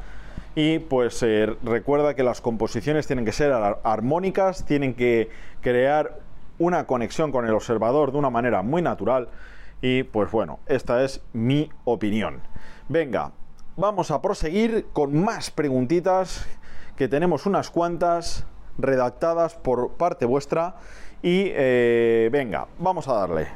y 0.55 0.79
pues 0.79 1.21
eh, 1.21 1.53
recuerda 1.63 2.15
que 2.15 2.23
las 2.23 2.39
composiciones 2.39 3.05
tienen 3.07 3.25
que 3.25 3.33
ser 3.33 3.51
armónicas, 3.51 4.65
tienen 4.65 4.93
que 4.93 5.29
crear 5.61 6.19
una 6.59 6.85
conexión 6.87 7.31
con 7.31 7.45
el 7.45 7.53
observador 7.53 8.11
de 8.11 8.17
una 8.17 8.29
manera 8.29 8.61
muy 8.61 8.81
natural 8.81 9.29
y 9.81 10.03
pues 10.03 10.31
bueno, 10.31 10.59
esta 10.65 11.03
es 11.03 11.21
mi 11.33 11.69
opinión. 11.83 12.41
Venga, 12.87 13.31
vamos 13.75 14.11
a 14.11 14.21
proseguir 14.21 14.87
con 14.93 15.23
más 15.23 15.51
preguntitas, 15.51 16.47
que 16.95 17.07
tenemos 17.07 17.45
unas 17.45 17.69
cuantas. 17.69 18.45
redactadas 18.77 19.55
por 19.55 19.91
parte 19.91 20.25
vuestra. 20.25 20.75
Y 21.21 21.51
eh, 21.53 22.29
venga, 22.31 22.67
vamos 22.79 23.07
a 23.07 23.13
darle. 23.13 23.47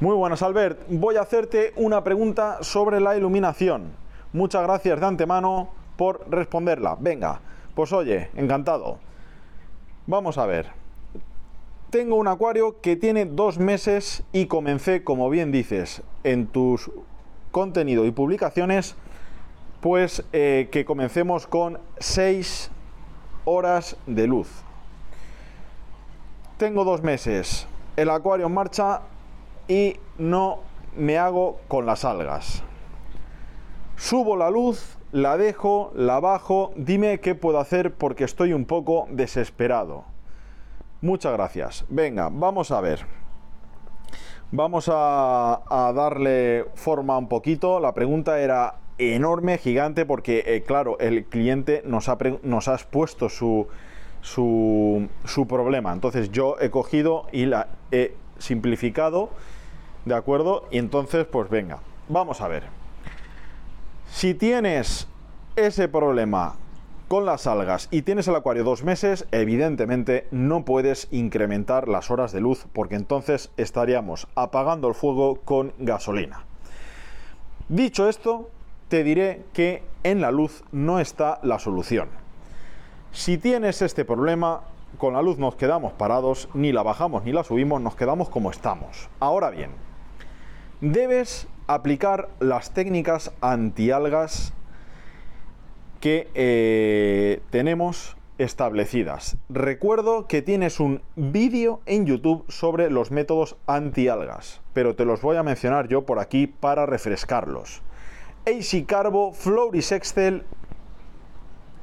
Muy 0.00 0.14
buenas, 0.14 0.42
Albert. 0.42 0.80
Voy 0.88 1.16
a 1.16 1.22
hacerte 1.22 1.72
una 1.76 2.04
pregunta 2.04 2.58
sobre 2.62 3.00
la 3.00 3.16
iluminación. 3.16 3.92
Muchas 4.32 4.62
gracias 4.62 5.00
de 5.00 5.06
antemano 5.06 5.70
por 5.96 6.24
responderla. 6.30 6.96
Venga, 7.00 7.40
pues 7.74 7.92
oye, 7.92 8.30
encantado. 8.34 8.98
Vamos 10.06 10.38
a 10.38 10.46
ver. 10.46 10.79
Tengo 11.90 12.14
un 12.14 12.28
acuario 12.28 12.80
que 12.80 12.94
tiene 12.94 13.24
dos 13.26 13.58
meses 13.58 14.22
y 14.32 14.46
comencé, 14.46 15.02
como 15.02 15.28
bien 15.28 15.50
dices, 15.50 16.02
en 16.22 16.46
tus 16.46 16.88
contenido 17.50 18.04
y 18.04 18.12
publicaciones, 18.12 18.94
pues 19.80 20.22
eh, 20.32 20.68
que 20.70 20.84
comencemos 20.84 21.48
con 21.48 21.80
seis 21.98 22.70
horas 23.44 23.96
de 24.06 24.28
luz. 24.28 24.48
Tengo 26.58 26.84
dos 26.84 27.02
meses, 27.02 27.66
el 27.96 28.10
acuario 28.10 28.46
en 28.46 28.54
marcha 28.54 29.00
y 29.66 29.96
no 30.16 30.60
me 30.96 31.18
hago 31.18 31.58
con 31.66 31.86
las 31.86 32.04
algas. 32.04 32.62
Subo 33.96 34.36
la 34.36 34.48
luz, 34.48 34.96
la 35.10 35.36
dejo, 35.36 35.90
la 35.96 36.20
bajo, 36.20 36.72
dime 36.76 37.18
qué 37.18 37.34
puedo 37.34 37.58
hacer 37.58 37.92
porque 37.94 38.22
estoy 38.22 38.52
un 38.52 38.64
poco 38.64 39.08
desesperado. 39.10 40.04
Muchas 41.02 41.32
gracias. 41.32 41.84
Venga, 41.88 42.28
vamos 42.30 42.70
a 42.70 42.80
ver. 42.80 43.06
Vamos 44.52 44.90
a, 44.92 45.92
darle 45.94 46.66
forma 46.74 47.16
un 47.16 47.28
poquito. 47.28 47.80
La 47.80 47.94
pregunta 47.94 48.40
era 48.40 48.74
enorme, 48.98 49.56
gigante, 49.56 50.04
porque 50.04 50.42
eh, 50.46 50.62
claro, 50.62 50.98
el 50.98 51.24
cliente 51.24 51.82
nos 51.86 52.08
ha, 52.08 52.18
nos 52.42 52.68
ha 52.68 52.74
expuesto 52.74 53.30
su, 53.30 53.68
su, 54.20 55.08
su, 55.24 55.46
problema. 55.46 55.92
Entonces 55.92 56.30
yo 56.32 56.56
he 56.60 56.68
cogido 56.68 57.26
y 57.32 57.46
la 57.46 57.68
he 57.92 58.14
simplificado, 58.38 59.30
¿de 60.04 60.14
acuerdo? 60.14 60.66
Y 60.70 60.78
entonces, 60.78 61.24
pues 61.24 61.48
venga, 61.48 61.78
vamos 62.08 62.42
a 62.42 62.48
ver. 62.48 62.64
Si 64.10 64.34
tienes 64.34 65.08
ese 65.56 65.88
problema 65.88 66.56
con 67.10 67.26
las 67.26 67.48
algas 67.48 67.88
y 67.90 68.02
tienes 68.02 68.28
el 68.28 68.36
acuario 68.36 68.62
dos 68.62 68.84
meses, 68.84 69.26
evidentemente 69.32 70.28
no 70.30 70.64
puedes 70.64 71.08
incrementar 71.10 71.88
las 71.88 72.08
horas 72.08 72.30
de 72.30 72.40
luz 72.40 72.66
porque 72.72 72.94
entonces 72.94 73.50
estaríamos 73.56 74.28
apagando 74.36 74.86
el 74.86 74.94
fuego 74.94 75.40
con 75.44 75.72
gasolina. 75.80 76.44
Dicho 77.68 78.08
esto, 78.08 78.48
te 78.86 79.02
diré 79.02 79.42
que 79.52 79.82
en 80.04 80.20
la 80.20 80.30
luz 80.30 80.62
no 80.70 81.00
está 81.00 81.40
la 81.42 81.58
solución. 81.58 82.10
Si 83.10 83.38
tienes 83.38 83.82
este 83.82 84.04
problema, 84.04 84.60
con 84.96 85.14
la 85.14 85.22
luz 85.22 85.36
nos 85.36 85.56
quedamos 85.56 85.92
parados, 85.92 86.48
ni 86.54 86.70
la 86.70 86.84
bajamos 86.84 87.24
ni 87.24 87.32
la 87.32 87.42
subimos, 87.42 87.80
nos 87.80 87.96
quedamos 87.96 88.28
como 88.28 88.52
estamos. 88.52 89.08
Ahora 89.18 89.50
bien, 89.50 89.72
debes 90.80 91.48
aplicar 91.66 92.28
las 92.38 92.72
técnicas 92.72 93.32
antialgas 93.40 94.52
que 96.00 96.28
eh, 96.34 97.40
tenemos 97.50 98.16
establecidas. 98.38 99.36
Recuerdo 99.50 100.26
que 100.26 100.40
tienes 100.40 100.80
un 100.80 101.02
vídeo 101.14 101.80
en 101.84 102.06
YouTube 102.06 102.44
sobre 102.48 102.90
los 102.90 103.10
métodos 103.10 103.56
antialgas, 103.66 104.62
pero 104.72 104.96
te 104.96 105.04
los 105.04 105.20
voy 105.20 105.36
a 105.36 105.42
mencionar 105.42 105.88
yo 105.88 106.06
por 106.06 106.18
aquí 106.18 106.46
para 106.46 106.86
refrescarlos. 106.86 107.82
AC 108.46 108.86
Carbo, 108.86 109.34
Excel 109.74 110.44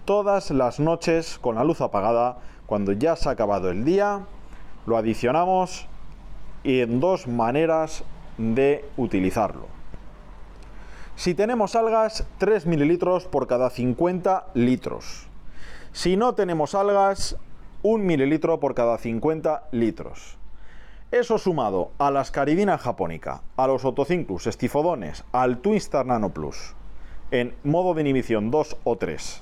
todas 0.06 0.50
las 0.50 0.80
noches 0.80 1.38
con 1.38 1.56
la 1.56 1.64
luz 1.64 1.82
apagada, 1.82 2.40
cuando 2.66 2.94
ya 2.94 3.16
se 3.16 3.30
ha 3.30 3.34
acabado 3.34 3.70
el 3.70 3.86
día, 3.86 4.22
lo 4.88 4.98
adicionamos 4.98 5.86
y 6.64 6.80
en 6.80 7.00
dos 7.00 7.28
maneras 7.28 8.04
de 8.38 8.84
utilizarlo. 8.98 9.77
Si 11.18 11.34
tenemos 11.34 11.76
algas, 11.76 12.28
3 12.38 12.68
mililitros 12.68 13.26
por 13.26 13.48
cada 13.48 13.72
50 13.72 14.50
litros. 14.54 15.26
Si 15.92 16.16
no 16.16 16.36
tenemos 16.36 16.76
algas, 16.76 17.38
1 17.82 18.04
mililitro 18.04 18.60
por 18.60 18.76
cada 18.76 19.00
50 19.00 19.64
litros. 19.72 20.38
Eso 21.10 21.40
sumado 21.40 21.90
a 21.98 22.12
la 22.12 22.20
ascaridina 22.20 22.78
japónica, 22.78 23.42
a 23.56 23.66
los 23.66 23.84
otocinclus, 23.84 24.46
estifodones, 24.46 25.24
al 25.32 25.58
Twinstar 25.58 26.06
Nano 26.06 26.30
Plus, 26.30 26.76
en 27.32 27.56
modo 27.64 27.96
de 27.96 28.02
inhibición 28.02 28.52
2 28.52 28.78
o 28.84 28.96
3, 28.96 29.42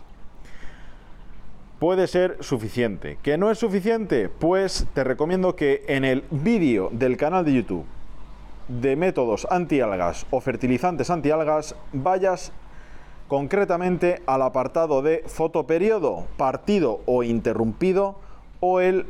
puede 1.79 2.07
ser 2.07 2.37
suficiente. 2.39 3.17
¿Que 3.21 3.37
no 3.37 3.51
es 3.51 3.59
suficiente? 3.59 4.29
Pues 4.29 4.87
te 4.93 5.03
recomiendo 5.03 5.57
que 5.57 5.83
en 5.89 6.05
el 6.05 6.23
vídeo 6.31 6.87
del 6.93 7.17
canal 7.17 7.43
de 7.43 7.51
YouTube 7.51 7.85
de 8.67 8.95
métodos 8.95 9.47
antialgas 9.49 10.25
o 10.31 10.41
fertilizantes 10.41 11.09
antialgas 11.09 11.75
vayas 11.93 12.51
concretamente 13.27 14.21
al 14.25 14.41
apartado 14.41 15.01
de 15.01 15.23
fotoperiodo 15.27 16.25
partido 16.37 17.01
o 17.05 17.23
interrumpido 17.23 18.15
o 18.59 18.79
el 18.79 19.05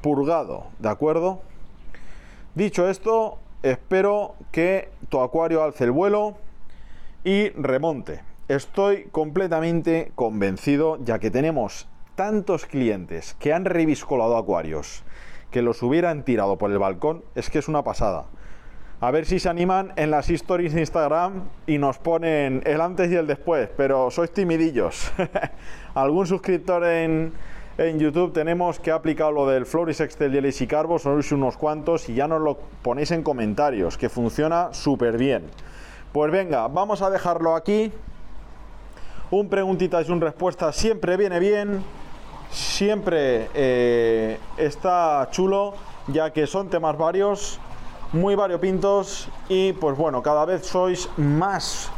purgado, 0.00 0.66
¿de 0.78 0.88
acuerdo? 0.88 1.40
Dicho 2.54 2.88
esto, 2.88 3.38
espero 3.62 4.34
que 4.52 4.90
tu 5.08 5.20
acuario 5.20 5.62
alce 5.62 5.84
el 5.84 5.90
vuelo 5.90 6.36
y 7.24 7.48
remonte. 7.50 8.20
Estoy 8.48 9.04
completamente 9.04 10.12
convencido, 10.14 10.98
ya 11.02 11.18
que 11.18 11.30
tenemos 11.30 11.88
tantos 12.14 12.66
clientes 12.66 13.34
que 13.40 13.52
han 13.52 13.64
reviscolado 13.64 14.36
acuarios, 14.36 15.02
que 15.54 15.62
los 15.62 15.84
hubieran 15.84 16.24
tirado 16.24 16.58
por 16.58 16.72
el 16.72 16.80
balcón, 16.80 17.22
es 17.36 17.48
que 17.48 17.60
es 17.60 17.68
una 17.68 17.84
pasada. 17.84 18.24
A 19.00 19.12
ver 19.12 19.24
si 19.24 19.38
se 19.38 19.48
animan 19.48 19.92
en 19.94 20.10
las 20.10 20.28
stories 20.28 20.74
de 20.74 20.80
Instagram 20.80 21.44
y 21.68 21.78
nos 21.78 21.98
ponen 21.98 22.60
el 22.66 22.80
antes 22.80 23.08
y 23.12 23.14
el 23.14 23.28
después, 23.28 23.68
pero 23.76 24.10
sois 24.10 24.32
timidillos. 24.32 25.12
Algún 25.94 26.26
suscriptor 26.26 26.84
en, 26.84 27.32
en 27.78 28.00
YouTube 28.00 28.32
tenemos 28.32 28.80
que 28.80 28.90
ha 28.90 28.96
aplicado 28.96 29.30
lo 29.30 29.46
del 29.46 29.64
Floris 29.64 30.00
Excel 30.00 30.34
y 30.34 30.38
el 30.38 30.46
Easy 30.46 30.66
Carbo, 30.66 30.98
sois 30.98 31.30
unos 31.30 31.56
cuantos 31.56 32.08
y 32.08 32.14
ya 32.14 32.26
nos 32.26 32.42
lo 32.42 32.58
ponéis 32.82 33.12
en 33.12 33.22
comentarios, 33.22 33.96
que 33.96 34.08
funciona 34.08 34.74
súper 34.74 35.18
bien. 35.18 35.44
Pues 36.12 36.32
venga, 36.32 36.66
vamos 36.66 37.00
a 37.00 37.10
dejarlo 37.10 37.54
aquí. 37.54 37.92
Un 39.30 39.48
preguntitas 39.48 40.08
y 40.08 40.10
un 40.10 40.20
respuesta 40.20 40.72
siempre 40.72 41.16
viene 41.16 41.38
bien, 41.38 41.84
siempre 42.54 43.48
eh, 43.52 44.38
está 44.56 45.28
chulo, 45.30 45.74
ya 46.06 46.32
que 46.32 46.46
son 46.46 46.70
temas 46.70 46.96
varios, 46.96 47.58
muy 48.12 48.36
variopintos 48.36 49.28
y 49.48 49.72
pues 49.74 49.96
bueno, 49.96 50.22
cada 50.22 50.44
vez 50.44 50.64
sois 50.64 51.10
más 51.16 51.90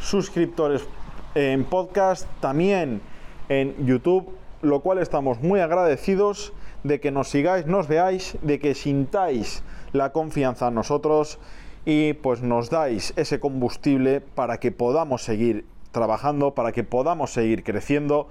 suscriptores 0.00 0.86
en 1.34 1.64
podcast, 1.64 2.28
también 2.40 3.02
en 3.48 3.86
YouTube 3.86 4.32
lo 4.64 4.80
cual 4.80 4.98
estamos 4.98 5.40
muy 5.40 5.60
agradecidos 5.60 6.52
de 6.84 6.98
que 7.00 7.10
nos 7.10 7.28
sigáis, 7.28 7.66
nos 7.66 7.86
veáis, 7.86 8.36
de 8.42 8.58
que 8.58 8.74
sintáis 8.74 9.62
la 9.92 10.10
confianza 10.12 10.68
en 10.68 10.74
nosotros 10.74 11.38
y 11.84 12.14
pues 12.14 12.40
nos 12.40 12.70
dais 12.70 13.12
ese 13.16 13.40
combustible 13.40 14.20
para 14.20 14.58
que 14.58 14.72
podamos 14.72 15.22
seguir 15.22 15.66
trabajando, 15.92 16.54
para 16.54 16.72
que 16.72 16.82
podamos 16.82 17.30
seguir 17.30 17.62
creciendo 17.62 18.28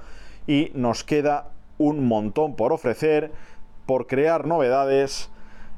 y 0.47 0.71
nos 0.73 1.03
queda 1.03 1.51
un 1.87 2.07
montón 2.07 2.55
por 2.55 2.73
ofrecer, 2.73 3.31
por 3.85 4.07
crear 4.07 4.45
novedades. 4.47 5.29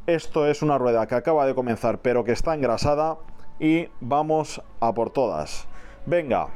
Esto 0.07 0.47
es 0.47 0.61
una 0.61 0.77
rueda 0.77 1.07
que 1.07 1.15
acaba 1.15 1.45
de 1.45 1.55
comenzar 1.55 1.99
pero 2.01 2.23
que 2.23 2.31
está 2.31 2.53
engrasada 2.53 3.17
y 3.59 3.87
vamos 3.99 4.61
a 4.79 4.93
por 4.93 5.09
todas. 5.09 5.67
Venga, 6.05 6.49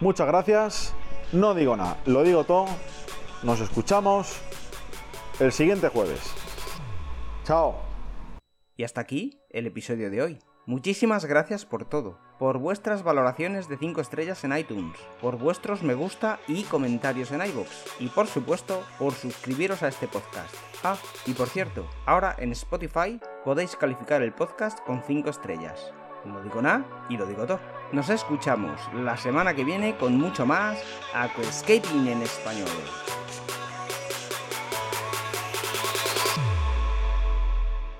muchas 0.00 0.26
gracias 0.26 0.94
no 1.34 1.52
digo 1.52 1.76
nada, 1.76 1.98
lo 2.06 2.22
digo 2.22 2.44
todo. 2.44 2.66
Nos 3.42 3.60
escuchamos 3.60 4.40
el 5.40 5.50
siguiente 5.50 5.88
jueves. 5.88 6.20
Chao. 7.42 7.74
Y 8.76 8.84
hasta 8.84 9.00
aquí 9.00 9.40
el 9.50 9.66
episodio 9.66 10.10
de 10.10 10.22
hoy. 10.22 10.53
Muchísimas 10.66 11.26
gracias 11.26 11.66
por 11.66 11.84
todo, 11.84 12.18
por 12.38 12.56
vuestras 12.56 13.02
valoraciones 13.02 13.68
de 13.68 13.76
5 13.76 14.00
estrellas 14.00 14.44
en 14.44 14.56
iTunes, 14.56 14.96
por 15.20 15.36
vuestros 15.36 15.82
me 15.82 15.92
gusta 15.92 16.38
y 16.48 16.62
comentarios 16.62 17.32
en 17.32 17.44
iVoox, 17.44 17.68
y 18.00 18.08
por 18.08 18.26
supuesto 18.26 18.82
por 18.98 19.12
suscribiros 19.12 19.82
a 19.82 19.88
este 19.88 20.08
podcast. 20.08 20.54
Ah, 20.82 20.96
y 21.26 21.34
por 21.34 21.48
cierto, 21.48 21.86
ahora 22.06 22.34
en 22.38 22.52
Spotify 22.52 23.20
podéis 23.44 23.76
calificar 23.76 24.22
el 24.22 24.32
podcast 24.32 24.80
con 24.86 25.02
5 25.02 25.28
estrellas. 25.28 25.92
No 26.24 26.42
digo 26.42 26.62
nada 26.62 27.06
y 27.10 27.18
lo 27.18 27.26
digo 27.26 27.44
todo. 27.44 27.60
Nos 27.92 28.08
escuchamos 28.08 28.80
la 28.94 29.18
semana 29.18 29.52
que 29.52 29.64
viene 29.64 29.98
con 29.98 30.16
mucho 30.16 30.46
más 30.46 30.82
Aquascaping 31.14 32.08
en 32.08 32.22
español. 32.22 32.70